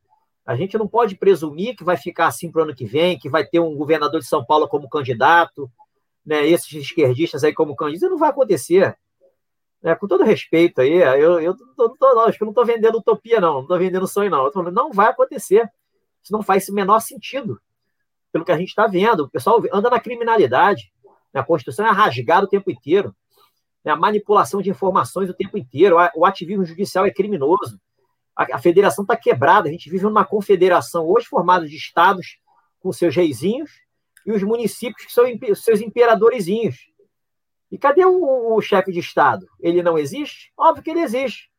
[0.46, 3.28] A gente não pode presumir que vai ficar assim para o ano que vem, que
[3.28, 5.70] vai ter um governador de São Paulo como candidato,
[6.26, 8.06] né, esses esquerdistas aí como candidato.
[8.06, 8.98] Isso não vai acontecer.
[9.84, 13.42] É, com todo respeito aí, eu, eu, tô, tô, não, eu não estou vendendo utopia,
[13.42, 14.50] não, não estou vendendo sonho, não.
[14.72, 15.70] Não vai acontecer.
[16.24, 17.60] Isso não faz o menor sentido,
[18.32, 19.22] pelo que a gente está vendo.
[19.22, 20.92] O pessoal anda na criminalidade.
[21.34, 21.42] Né?
[21.42, 23.16] A Constituição é rasgada o tempo inteiro.
[23.84, 23.92] Né?
[23.92, 25.98] A manipulação de informações o tempo inteiro.
[26.16, 27.80] O ativismo judicial é criminoso.
[28.36, 29.68] A, federação está quebrada.
[29.68, 32.40] A gente vive numa confederação hoje formada de estados
[32.80, 33.72] com seus reizinhos
[34.26, 36.78] e os municípios que são seus imperadorzinhos.
[37.72, 39.46] E cadê o, o chefe de Estado?
[39.60, 40.52] Ele não existe?
[40.58, 41.50] Óbvio que ele existe.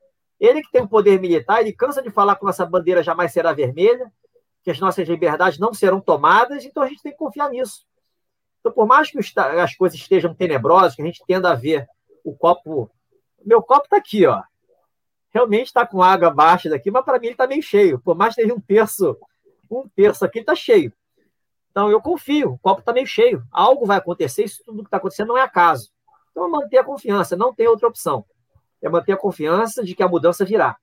[0.40, 3.52] Ele que tem o poder militar, ele cansa de falar que nossa bandeira jamais será
[3.52, 4.10] vermelha,
[4.62, 7.86] que as nossas liberdades não serão tomadas, então a gente tem que confiar nisso.
[8.60, 11.88] Então, por mais que as coisas estejam tenebrosas, que a gente tenda a ver
[12.22, 12.90] o copo.
[13.44, 14.42] Meu copo está aqui, ó.
[15.32, 18.00] Realmente está com água baixa daqui, mas para mim ele está meio cheio.
[18.00, 19.16] Por mais que esteja um terço,
[19.70, 20.92] um terço aqui está cheio.
[21.70, 23.42] Então eu confio, o copo está meio cheio.
[23.50, 25.90] Algo vai acontecer, isso tudo que está acontecendo não é acaso.
[26.30, 28.24] Então manter a confiança, não tem outra opção.
[28.82, 30.76] É manter a confiança de que a mudança virá.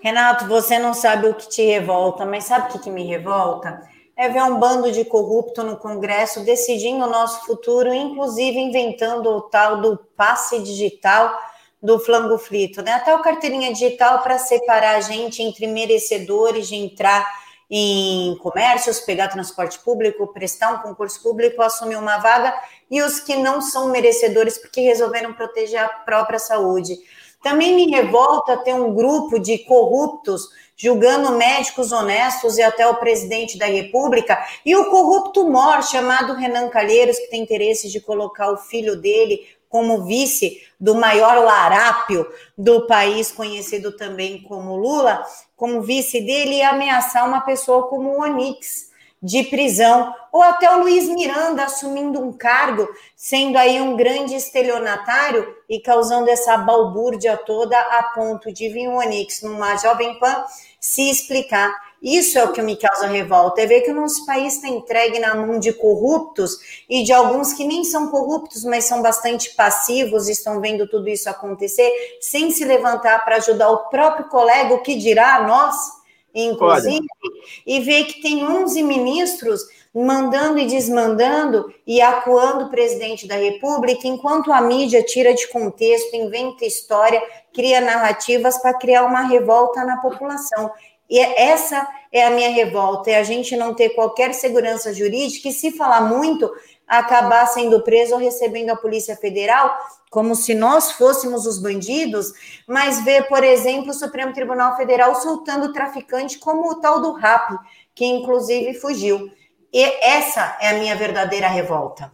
[0.00, 3.82] Renato, você não sabe o que te revolta, mas sabe o que, que me revolta?
[4.16, 9.42] É ver um bando de corrupto no Congresso decidindo o nosso futuro, inclusive inventando o
[9.42, 11.36] tal do passe digital
[11.82, 12.92] do flango frito, né?
[12.92, 17.26] Até o carteirinha digital para separar a gente entre merecedores de entrar
[17.70, 22.54] em comércios, pegar transporte público, prestar um concurso público, assumir uma vaga,
[22.90, 26.96] e os que não são merecedores porque resolveram proteger a própria saúde.
[27.42, 33.58] Também me revolta ter um grupo de corruptos julgando médicos honestos e até o presidente
[33.58, 38.56] da República, e o corrupto mor chamado Renan Calheiros, que tem interesse de colocar o
[38.56, 42.26] filho dele como vice do maior larápio
[42.56, 45.22] do país, conhecido também como Lula,
[45.56, 48.87] como vice dele, e ameaçar uma pessoa como o Onix
[49.22, 55.56] de prisão, ou até o Luiz Miranda assumindo um cargo, sendo aí um grande estelionatário
[55.68, 60.44] e causando essa balbúrdia toda a ponto de vir o Onix numa Jovem Pan
[60.80, 61.72] se explicar.
[62.00, 65.18] Isso é o que me causa revolta, é ver que o nosso país está entregue
[65.18, 66.56] na mão de corruptos
[66.88, 71.28] e de alguns que nem são corruptos, mas são bastante passivos, estão vendo tudo isso
[71.28, 71.90] acontecer,
[72.20, 75.97] sem se levantar para ajudar o próprio colega, o que dirá nós,
[76.34, 77.32] inclusive, Olha.
[77.66, 79.62] e ver que tem 11 ministros
[79.94, 86.14] mandando e desmandando e acuando o presidente da República, enquanto a mídia tira de contexto,
[86.14, 87.22] inventa história,
[87.52, 90.70] cria narrativas para criar uma revolta na população.
[91.10, 95.52] E essa é a minha revolta, é a gente não ter qualquer segurança jurídica e
[95.52, 96.50] se falar muito,
[96.88, 99.78] acabar sendo preso ou recebendo a Polícia Federal,
[100.10, 102.32] como se nós fôssemos os bandidos,
[102.66, 107.12] mas ver, por exemplo, o Supremo Tribunal Federal soltando o traficante como o tal do
[107.12, 107.50] RAP,
[107.94, 109.30] que inclusive fugiu.
[109.70, 112.10] E essa é a minha verdadeira revolta.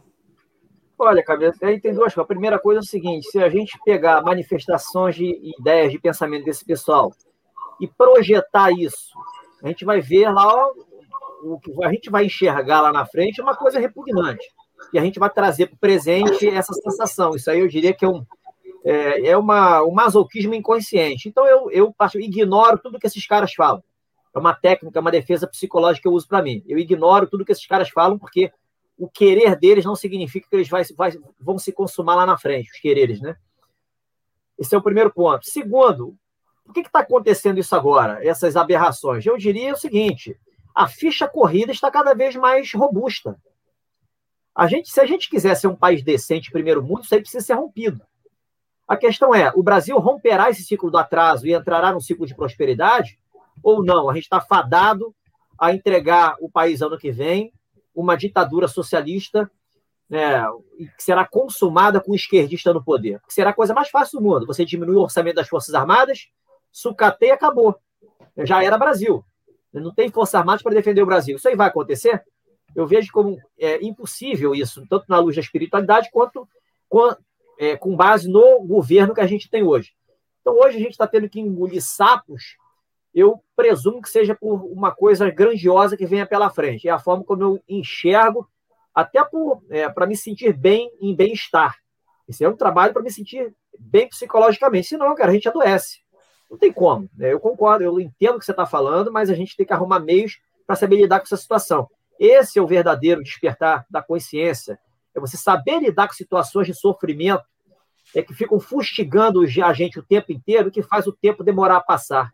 [0.99, 2.19] Olha, Camila, aí tem duas coisas.
[2.19, 6.45] A primeira coisa é o seguinte: se a gente pegar manifestações de ideias, de pensamento
[6.45, 7.13] desse pessoal
[7.81, 9.13] e projetar isso,
[9.63, 10.69] a gente vai ver lá
[11.43, 14.45] o que a gente vai enxergar lá na frente é uma coisa repugnante.
[14.95, 17.35] E a gente vai trazer para o presente essa sensação.
[17.35, 18.25] Isso aí eu diria que é um,
[18.85, 21.29] é, é uma, um masoquismo inconsciente.
[21.29, 23.83] Então eu, eu ignoro tudo que esses caras falam.
[24.33, 26.63] É uma técnica, uma defesa psicológica que eu uso para mim.
[26.69, 28.53] Eu ignoro tudo que esses caras falam, porque
[28.97, 32.71] o querer deles não significa que eles vai, vai, vão se consumar lá na frente,
[32.71, 33.37] os quereres, né?
[34.57, 35.45] Esse é o primeiro ponto.
[35.45, 36.17] Segundo,
[36.65, 39.27] por que está acontecendo isso agora, essas aberrações?
[39.27, 40.39] Eu diria o seguinte:
[40.73, 43.37] a ficha corrida está cada vez mais robusta.
[44.55, 47.45] A gente, se a gente quiser ser um país decente, primeiro mundo, isso aí precisa
[47.45, 48.01] ser rompido.
[48.87, 52.35] A questão é: o Brasil romperá esse ciclo do atraso e entrará num ciclo de
[52.35, 53.19] prosperidade?
[53.63, 54.09] ou não?
[54.11, 55.15] A gente está fadado
[55.59, 57.53] a entregar o país ano que vem
[57.95, 59.51] uma ditadura socialista
[60.09, 60.45] né,
[60.77, 63.21] que será consumada com um esquerdista no poder.
[63.27, 64.47] Que será a coisa mais fácil do mundo.
[64.47, 66.29] Você diminui o orçamento das Forças Armadas,
[66.71, 67.77] sucateia e acabou.
[68.39, 69.25] Já era Brasil.
[69.73, 71.37] Não tem Forças Armadas para defender o Brasil.
[71.37, 72.23] Isso aí vai acontecer?
[72.75, 76.49] Eu vejo como é, impossível isso, tanto na luz da espiritualidade quanto
[76.89, 77.15] com,
[77.59, 79.93] é, com base no governo que a gente tem hoje.
[80.41, 82.57] Então, hoje a gente está tendo que engolir sapos
[83.15, 86.89] eu presumo que seja por uma coisa grandiosa que venha pela frente.
[86.89, 88.49] É a forma como eu enxergo,
[88.93, 89.21] até
[89.71, 91.77] é, para me sentir bem em bem-estar.
[92.29, 94.89] Esse é um trabalho para me sentir bem psicologicamente.
[94.89, 96.01] Senão, cara, a gente adoece.
[96.51, 97.09] Não tem como.
[97.17, 97.33] Né?
[97.33, 100.01] Eu concordo, eu entendo o que você está falando, mas a gente tem que arrumar
[100.01, 101.89] meios para saber lidar com essa situação.
[102.19, 104.79] Esse é o verdadeiro despertar da consciência.
[105.15, 107.45] É você saber lidar com situações de sofrimento
[108.15, 111.81] é que ficam fustigando a gente o tempo inteiro, que faz o tempo demorar a
[111.81, 112.33] passar.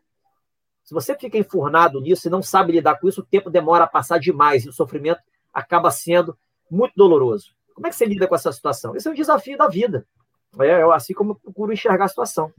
[0.85, 3.87] Se você fica enfurnado nisso e não sabe lidar com isso, o tempo demora a
[3.87, 5.21] passar demais e o sofrimento
[5.53, 6.37] acaba sendo
[6.71, 7.55] muito doloroso.
[7.75, 8.95] Como é que você lida com essa situação?
[8.95, 10.07] Esse é um desafio da vida.
[10.59, 12.53] É, assim como eu procuro enxergar a situação.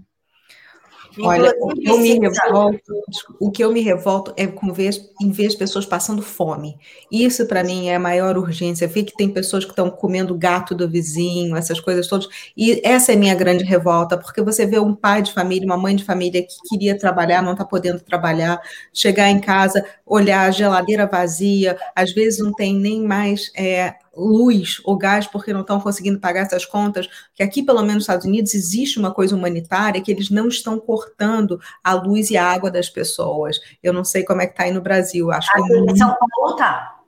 [1.19, 2.93] Olha, o que eu me revolto,
[3.39, 4.91] o que eu me revolto é com ver,
[5.21, 6.77] em ver as pessoas passando fome.
[7.11, 8.87] Isso, para mim, é a maior urgência.
[8.87, 12.27] Ver que tem pessoas que estão comendo gato do vizinho, essas coisas todas.
[12.55, 15.77] E essa é a minha grande revolta, porque você vê um pai de família, uma
[15.77, 18.61] mãe de família que queria trabalhar, não está podendo trabalhar,
[18.93, 24.81] chegar em casa, olhar a geladeira vazia, às vezes não tem nem mais é, luz
[24.83, 28.25] ou gás porque não estão conseguindo pagar essas contas, que aqui, pelo menos nos Estados
[28.25, 32.69] Unidos, existe uma coisa humanitária que eles não estão cortando a luz e a água
[32.69, 33.57] das pessoas.
[33.81, 35.31] Eu não sei como é que está aí no Brasil.
[35.31, 35.91] Acho aqui que...
[35.91, 36.99] em São Paulo está.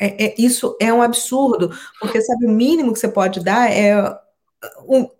[0.00, 3.96] É, é, isso é um absurdo, porque sabe, o mínimo que você pode dar é
[4.86, 5.10] o,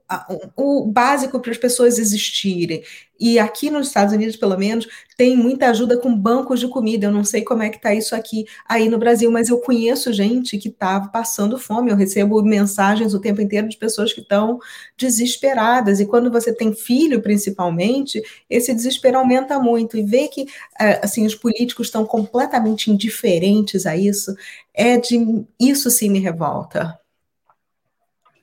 [0.57, 2.83] o básico para as pessoas existirem.
[3.19, 4.87] E aqui nos Estados Unidos, pelo menos,
[5.17, 7.07] tem muita ajuda com bancos de comida.
[7.07, 10.13] Eu não sei como é que está isso aqui aí no Brasil, mas eu conheço
[10.13, 11.91] gente que está passando fome.
[11.91, 14.61] Eu recebo mensagens o tempo inteiro de pessoas que estão
[14.99, 15.99] desesperadas.
[15.99, 19.97] E quando você tem filho, principalmente, esse desespero aumenta muito.
[19.97, 20.47] E ver que
[20.79, 24.35] eh, assim os políticos estão completamente indiferentes a isso,
[24.75, 26.99] é de isso sim me revolta.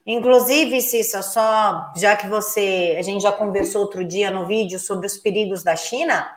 [0.06, 5.08] Inclusive, Cissa, só já que você, a gente já conversou outro dia no vídeo sobre
[5.08, 6.30] os perigos da China,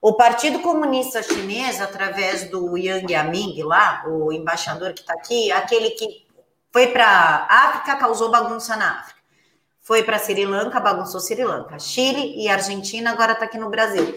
[0.00, 5.90] o Partido Comunista Chinês, através do Yang Yaming lá, o embaixador que está aqui, aquele
[5.90, 6.26] que
[6.72, 9.20] foi para África, causou bagunça na África.
[9.80, 11.78] Foi para Sri Lanka, bagunçou Sri Lanka.
[11.78, 14.14] Chile e Argentina, agora está aqui no Brasil.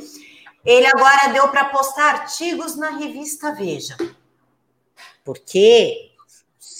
[0.66, 3.96] Ele agora deu para postar artigos na revista Veja.
[5.24, 6.07] Por quê?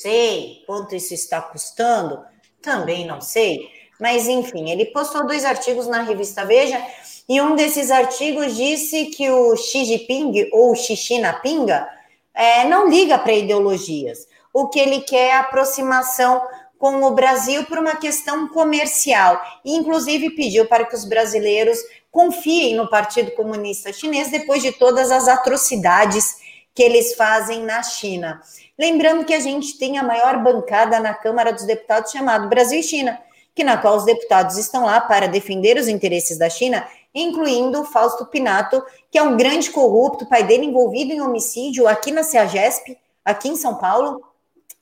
[0.02, 2.24] Sei quanto isso está custando,
[2.62, 3.70] também não sei.
[4.00, 6.80] Mas, enfim, ele postou dois artigos na revista Veja,
[7.28, 11.90] e um desses artigos disse que o Xi Jinping, ou Xixi na pinga,
[12.34, 14.28] é, não liga para ideologias.
[14.54, 16.42] O que ele quer é aproximação
[16.78, 19.42] com o Brasil por uma questão comercial.
[19.66, 21.80] E, inclusive, pediu para que os brasileiros
[22.12, 26.47] confiem no Partido Comunista Chinês depois de todas as atrocidades
[26.78, 28.40] que eles fazem na China.
[28.78, 32.84] Lembrando que a gente tem a maior bancada na Câmara dos Deputados chamado Brasil e
[32.84, 33.20] China,
[33.56, 38.28] que na qual os deputados estão lá para defender os interesses da China, incluindo Fausto
[38.28, 43.50] Pinato, que é um grande corrupto, pai dele envolvido em homicídio aqui na CEAGESP, aqui
[43.50, 44.22] em São Paulo.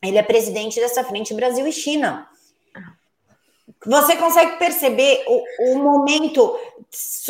[0.04, 2.28] Ele é presidente dessa frente Brasil e China.
[3.86, 6.60] Você consegue perceber o, o momento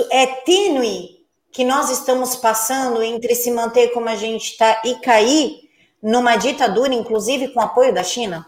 [0.09, 1.14] é tênue
[1.56, 5.62] que nós estamos passando entre se manter como a gente está e cair
[6.03, 8.45] numa ditadura, inclusive com apoio da China?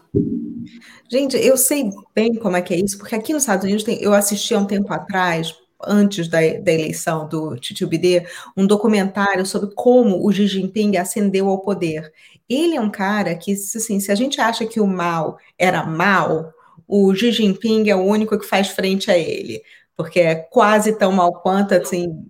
[1.10, 3.98] Gente, eu sei bem como é que é isso, porque aqui nos Estados Unidos tem,
[4.02, 9.74] eu assisti há um tempo atrás, antes da, da eleição do Titubidê, um documentário sobre
[9.74, 12.12] como o Xi Jinping ascendeu ao poder.
[12.46, 16.52] Ele é um cara que, assim, se a gente acha que o mal era mal,
[16.86, 19.62] o Xi Jinping é o único que faz frente a ele,
[19.98, 22.24] porque é quase tão mal quanto, assim,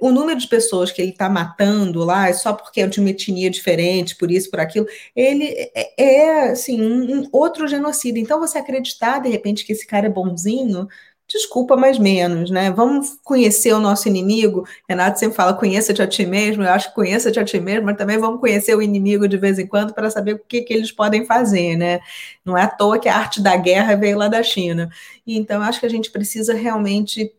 [0.00, 3.50] o número de pessoas que ele está matando lá, só porque é de uma etnia
[3.50, 5.44] diferente, por isso, por aquilo, ele
[5.74, 8.18] é, é assim, um, um outro genocídio.
[8.22, 10.88] Então, você acreditar, de repente, que esse cara é bonzinho,
[11.34, 12.70] desculpa, mas menos, né?
[12.70, 14.66] Vamos conhecer o nosso inimigo.
[14.88, 16.62] Renato sempre fala, conheça-te a ti mesmo.
[16.62, 19.58] Eu acho que conheça-te a ti mesmo, mas também vamos conhecer o inimigo de vez
[19.58, 22.00] em quando para saber o que, que eles podem fazer, né?
[22.44, 24.88] Não é à toa que a arte da guerra veio lá da China.
[25.26, 27.32] E, então, acho que a gente precisa realmente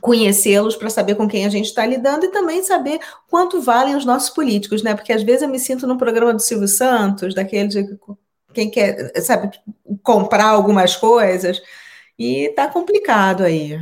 [0.00, 2.98] conhecê-los para saber com quem a gente está lidando e também saber
[3.28, 4.94] quanto valem os nossos políticos, né?
[4.94, 7.98] Porque às vezes eu me sinto no programa do Silvio Santos, daquele de
[8.52, 9.50] quem quer, sabe,
[10.02, 11.60] comprar algumas coisas
[12.18, 13.78] e tá complicado aí.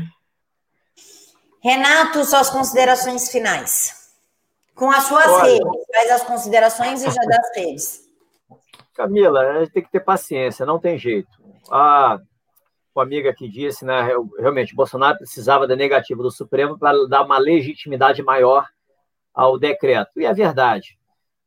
[1.62, 4.12] Renato, suas considerações finais.
[4.74, 8.02] Com as suas Olha, redes, faz as considerações e já dá as redes.
[8.94, 11.30] Camila, a gente tem que ter paciência, não tem jeito.
[11.70, 12.18] A,
[12.96, 14.02] a amiga que disse, né,
[14.38, 18.66] realmente, Bolsonaro precisava da negativa do Supremo para dar uma legitimidade maior
[19.32, 20.20] ao decreto.
[20.20, 20.98] E é verdade.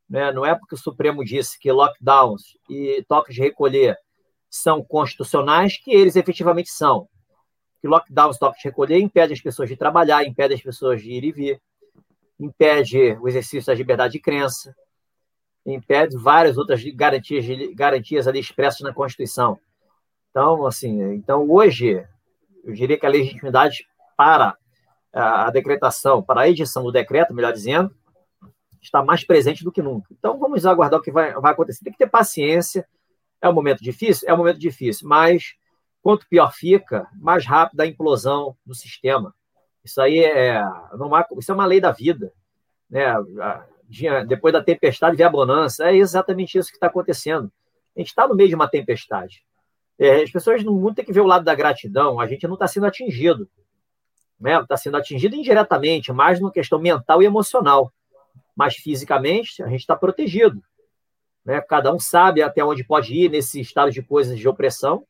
[0.09, 0.31] Né?
[0.31, 3.97] Não é porque o Supremo disse que lockdowns e toques de recolher
[4.49, 7.07] são constitucionais, que eles efetivamente são.
[7.81, 11.23] Que lockdown, toque de recolher, impede as pessoas de trabalhar, impede as pessoas de ir
[11.23, 11.61] e vir,
[12.39, 14.75] impede o exercício da liberdade de crença,
[15.65, 19.59] impede várias outras garantias, garantias ali expressas na Constituição.
[20.29, 22.05] Então, assim, então hoje,
[22.63, 23.87] eu diria que a legitimidade
[24.17, 24.57] para
[25.13, 27.95] a decretação, para a edição do decreto, melhor dizendo,
[28.81, 30.07] está mais presente do que nunca.
[30.11, 31.83] Então, vamos aguardar o que vai, vai acontecer.
[31.83, 32.85] Tem que ter paciência,
[33.41, 34.27] é um momento difícil?
[34.27, 35.55] É um momento difícil, mas
[36.01, 39.33] quanto pior fica, mais rápida a implosão do sistema.
[39.83, 42.31] Isso aí é, há, isso é uma lei da vida.
[42.89, 43.03] Né?
[44.27, 45.89] Depois da tempestade vem a bonança.
[45.89, 47.51] É exatamente isso que está acontecendo.
[47.95, 49.43] A gente está no meio de uma tempestade.
[49.97, 52.19] É, as pessoas no mundo têm que ver o lado da gratidão.
[52.19, 53.49] A gente não está sendo atingido.
[54.39, 54.65] Está né?
[54.67, 57.91] Tá sendo atingido indiretamente, mais numa questão mental e emocional.
[58.55, 60.61] Mas fisicamente, a gente está protegido.
[61.45, 61.61] Né?
[61.61, 65.05] Cada um sabe até onde pode ir nesse estado de coisas de opressão.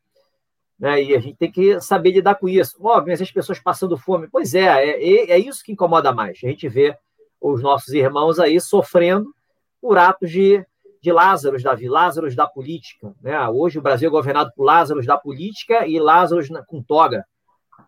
[0.77, 1.03] Né?
[1.03, 2.75] E a gente tem que saber lidar com isso.
[2.81, 4.27] Ó, mas as pessoas passando fome.
[4.29, 6.37] Pois é, é, é isso que incomoda mais.
[6.43, 6.95] A gente vê
[7.39, 9.33] os nossos irmãos aí sofrendo
[9.81, 10.65] por atos de,
[11.01, 13.13] de Lázaros da vida, Lázaros da política.
[13.21, 13.47] Né?
[13.47, 17.25] Hoje o Brasil é governado por Lázaros da política e Lázaros com toga.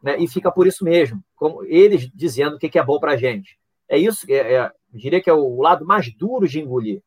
[0.02, 0.18] Né?
[0.20, 3.58] E fica por isso mesmo, como eles dizendo o que é bom para a gente.
[3.90, 7.02] É isso, é, é, diria que é o lado mais duro de engolir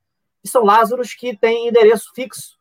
[0.49, 2.59] são Lázaros que têm endereço fixo.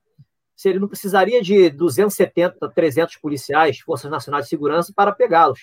[0.56, 5.62] Se ele não precisaria de 270, 300 policiais, Forças Nacionais de Segurança, para pegá-los.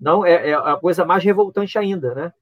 [0.00, 2.32] Não, é, é, a coisa mais revoltante ainda, né?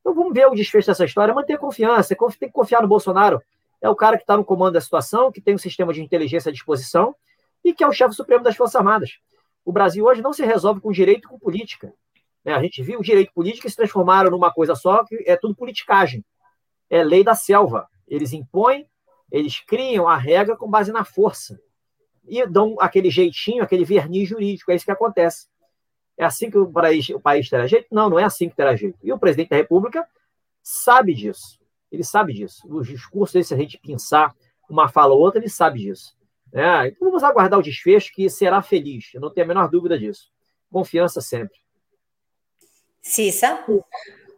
[0.00, 3.42] Então vamos ver o desfecho dessa história, manter confiança, tem que confiar no Bolsonaro.
[3.80, 6.50] É o cara que está no comando da situação, que tem um sistema de inteligência
[6.50, 7.14] à disposição
[7.64, 9.18] e que é o chefe supremo das Forças Armadas.
[9.64, 11.92] O Brasil hoje não se resolve com direito e com política.
[12.44, 12.52] Né?
[12.52, 16.22] A gente viu o direito política se transformaram numa coisa só, que é tudo politicagem.
[16.90, 17.88] É lei da selva.
[18.06, 18.88] Eles impõem,
[19.30, 21.60] eles criam a regra com base na força.
[22.26, 24.70] E dão aquele jeitinho, aquele verniz jurídico.
[24.70, 25.46] É isso que acontece.
[26.16, 27.88] É assim que o país, o país terá jeito?
[27.90, 28.98] Não, não é assim que terá jeito.
[29.02, 30.06] E o presidente da República
[30.62, 31.58] sabe disso.
[31.90, 32.62] Ele sabe disso.
[32.68, 34.34] Os discursos, se a gente pensar
[34.68, 36.16] uma fala ou outra, ele sabe disso.
[36.52, 39.12] É, então vamos aguardar o desfecho que será feliz.
[39.12, 40.30] Eu não tenho a menor dúvida disso.
[40.70, 41.58] Confiança sempre.
[43.02, 43.64] Cissa?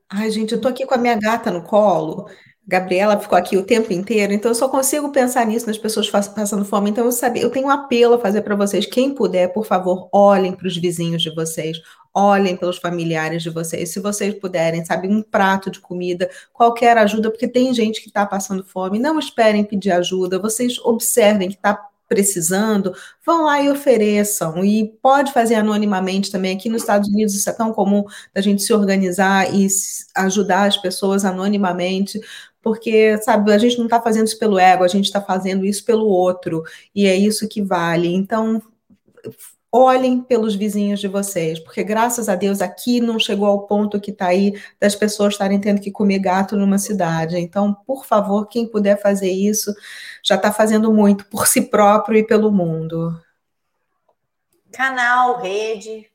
[0.08, 2.26] Ai, gente, eu tô aqui com a minha gata no colo.
[2.68, 6.64] Gabriela ficou aqui o tempo inteiro, então eu só consigo pensar nisso nas pessoas passando
[6.64, 6.90] fome.
[6.90, 8.84] Então eu sabia, eu tenho um apelo a fazer para vocês.
[8.84, 11.80] Quem puder, por favor, olhem para os vizinhos de vocês,
[12.12, 13.92] olhem pelos familiares de vocês.
[13.92, 18.26] Se vocês puderem, sabe, um prato de comida, qualquer ajuda, porque tem gente que está
[18.26, 18.98] passando fome.
[18.98, 20.36] Não esperem pedir ajuda.
[20.36, 22.94] Vocês observem que está precisando,
[23.24, 24.64] vão lá e ofereçam.
[24.64, 26.56] E pode fazer anonimamente também.
[26.56, 29.66] Aqui nos Estados Unidos isso é tão comum da gente se organizar e
[30.14, 32.20] ajudar as pessoas anonimamente,
[32.66, 35.84] porque, sabe, a gente não está fazendo isso pelo ego, a gente está fazendo isso
[35.84, 38.12] pelo outro, e é isso que vale.
[38.12, 38.60] Então,
[39.70, 44.10] olhem pelos vizinhos de vocês, porque graças a Deus aqui não chegou ao ponto que
[44.10, 47.38] está aí das pessoas estarem tendo que comer gato numa cidade.
[47.38, 49.72] Então, por favor, quem puder fazer isso,
[50.20, 53.16] já está fazendo muito por si próprio e pelo mundo.
[54.72, 56.10] Canal, rede.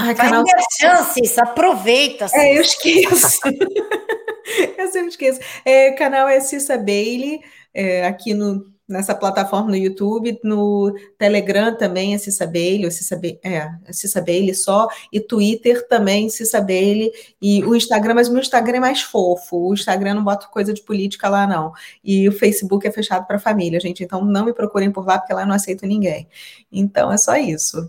[0.00, 0.44] Ai, canal...
[0.44, 2.26] Vai chances, aproveita.
[2.32, 3.40] É, eu esqueço.
[4.78, 5.40] eu sempre esqueço.
[5.64, 7.40] É, canal é Cissa Bailey,
[7.74, 13.14] é, aqui no nessa plataforma no YouTube, no Telegram também é Cissa Bailey, ou Cissa,
[13.14, 18.28] Bailey, é, é Cissa Bailey só, e Twitter também Cissa Bailey, e o Instagram, mas
[18.28, 21.72] o meu Instagram é mais fofo, o Instagram não bota coisa de política lá não,
[22.02, 25.32] e o Facebook é fechado para família, gente, então não me procurem por lá, porque
[25.32, 26.28] lá eu não aceito ninguém.
[26.72, 27.88] Então é só isso.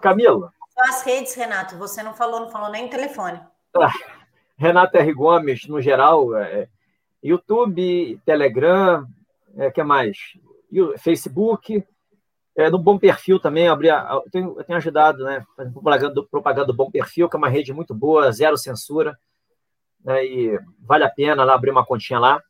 [0.00, 0.53] Camila.
[0.76, 3.40] As redes, Renato, você não falou, não falou nem telefone.
[3.76, 3.92] Ah,
[4.56, 5.12] Renato R.
[5.12, 6.68] Gomes, no geral, é,
[7.22, 9.06] YouTube, Telegram,
[9.56, 10.16] é, que mais?
[10.98, 11.84] Facebook,
[12.56, 16.22] é, no Bom Perfil também, abri a, eu, tenho, eu tenho ajudado, né, fazendo propaganda,
[16.24, 19.18] propaganda do Bom Perfil, que é uma rede muito boa, zero censura,
[20.04, 22.42] né, e vale a pena lá abrir uma continha lá.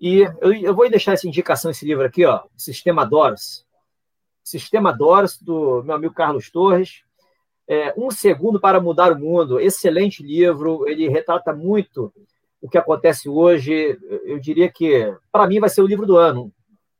[0.00, 3.66] E eu, eu vou deixar essa indicação, esse livro aqui, ó, Sistema Doros.
[4.44, 7.02] Sistema Doros, do meu amigo Carlos Torres.
[7.68, 9.60] É, um segundo para mudar o mundo.
[9.60, 12.12] Excelente livro, ele retrata muito
[12.60, 16.52] o que acontece hoje, eu diria que, para mim, vai ser o livro do ano.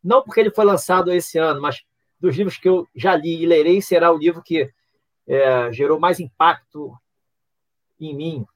[0.03, 1.82] Não porque ele foi lançado esse ano, mas
[2.20, 4.70] dos livros que eu já li e lerei, será o livro que
[5.27, 6.93] é, gerou mais impacto
[8.01, 8.47] em mim,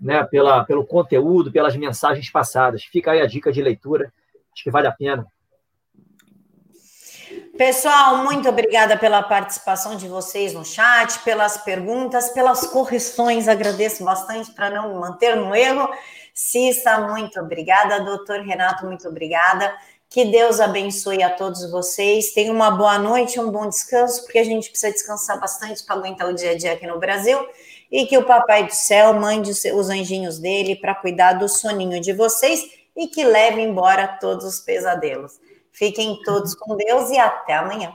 [0.00, 2.84] né, pela, pelo conteúdo, pelas mensagens passadas.
[2.84, 4.12] Fica aí a dica de leitura,
[4.52, 5.26] acho que vale a pena.
[7.58, 13.48] Pessoal, muito obrigada pela participação de vocês no chat, pelas perguntas, pelas correções.
[13.48, 15.88] Agradeço bastante para não manter no erro.
[16.32, 17.98] Cissa, muito obrigada.
[17.98, 19.76] Doutor Renato, muito obrigada.
[20.08, 22.32] Que Deus abençoe a todos vocês.
[22.32, 26.28] Tenham uma boa noite, um bom descanso, porque a gente precisa descansar bastante para aguentar
[26.28, 27.44] o dia a dia aqui no Brasil.
[27.90, 32.12] E que o Papai do Céu mande os anjinhos dele para cuidar do soninho de
[32.12, 35.47] vocês e que leve embora todos os pesadelos.
[35.78, 37.92] Fiquem todos com Deus e até amanhã.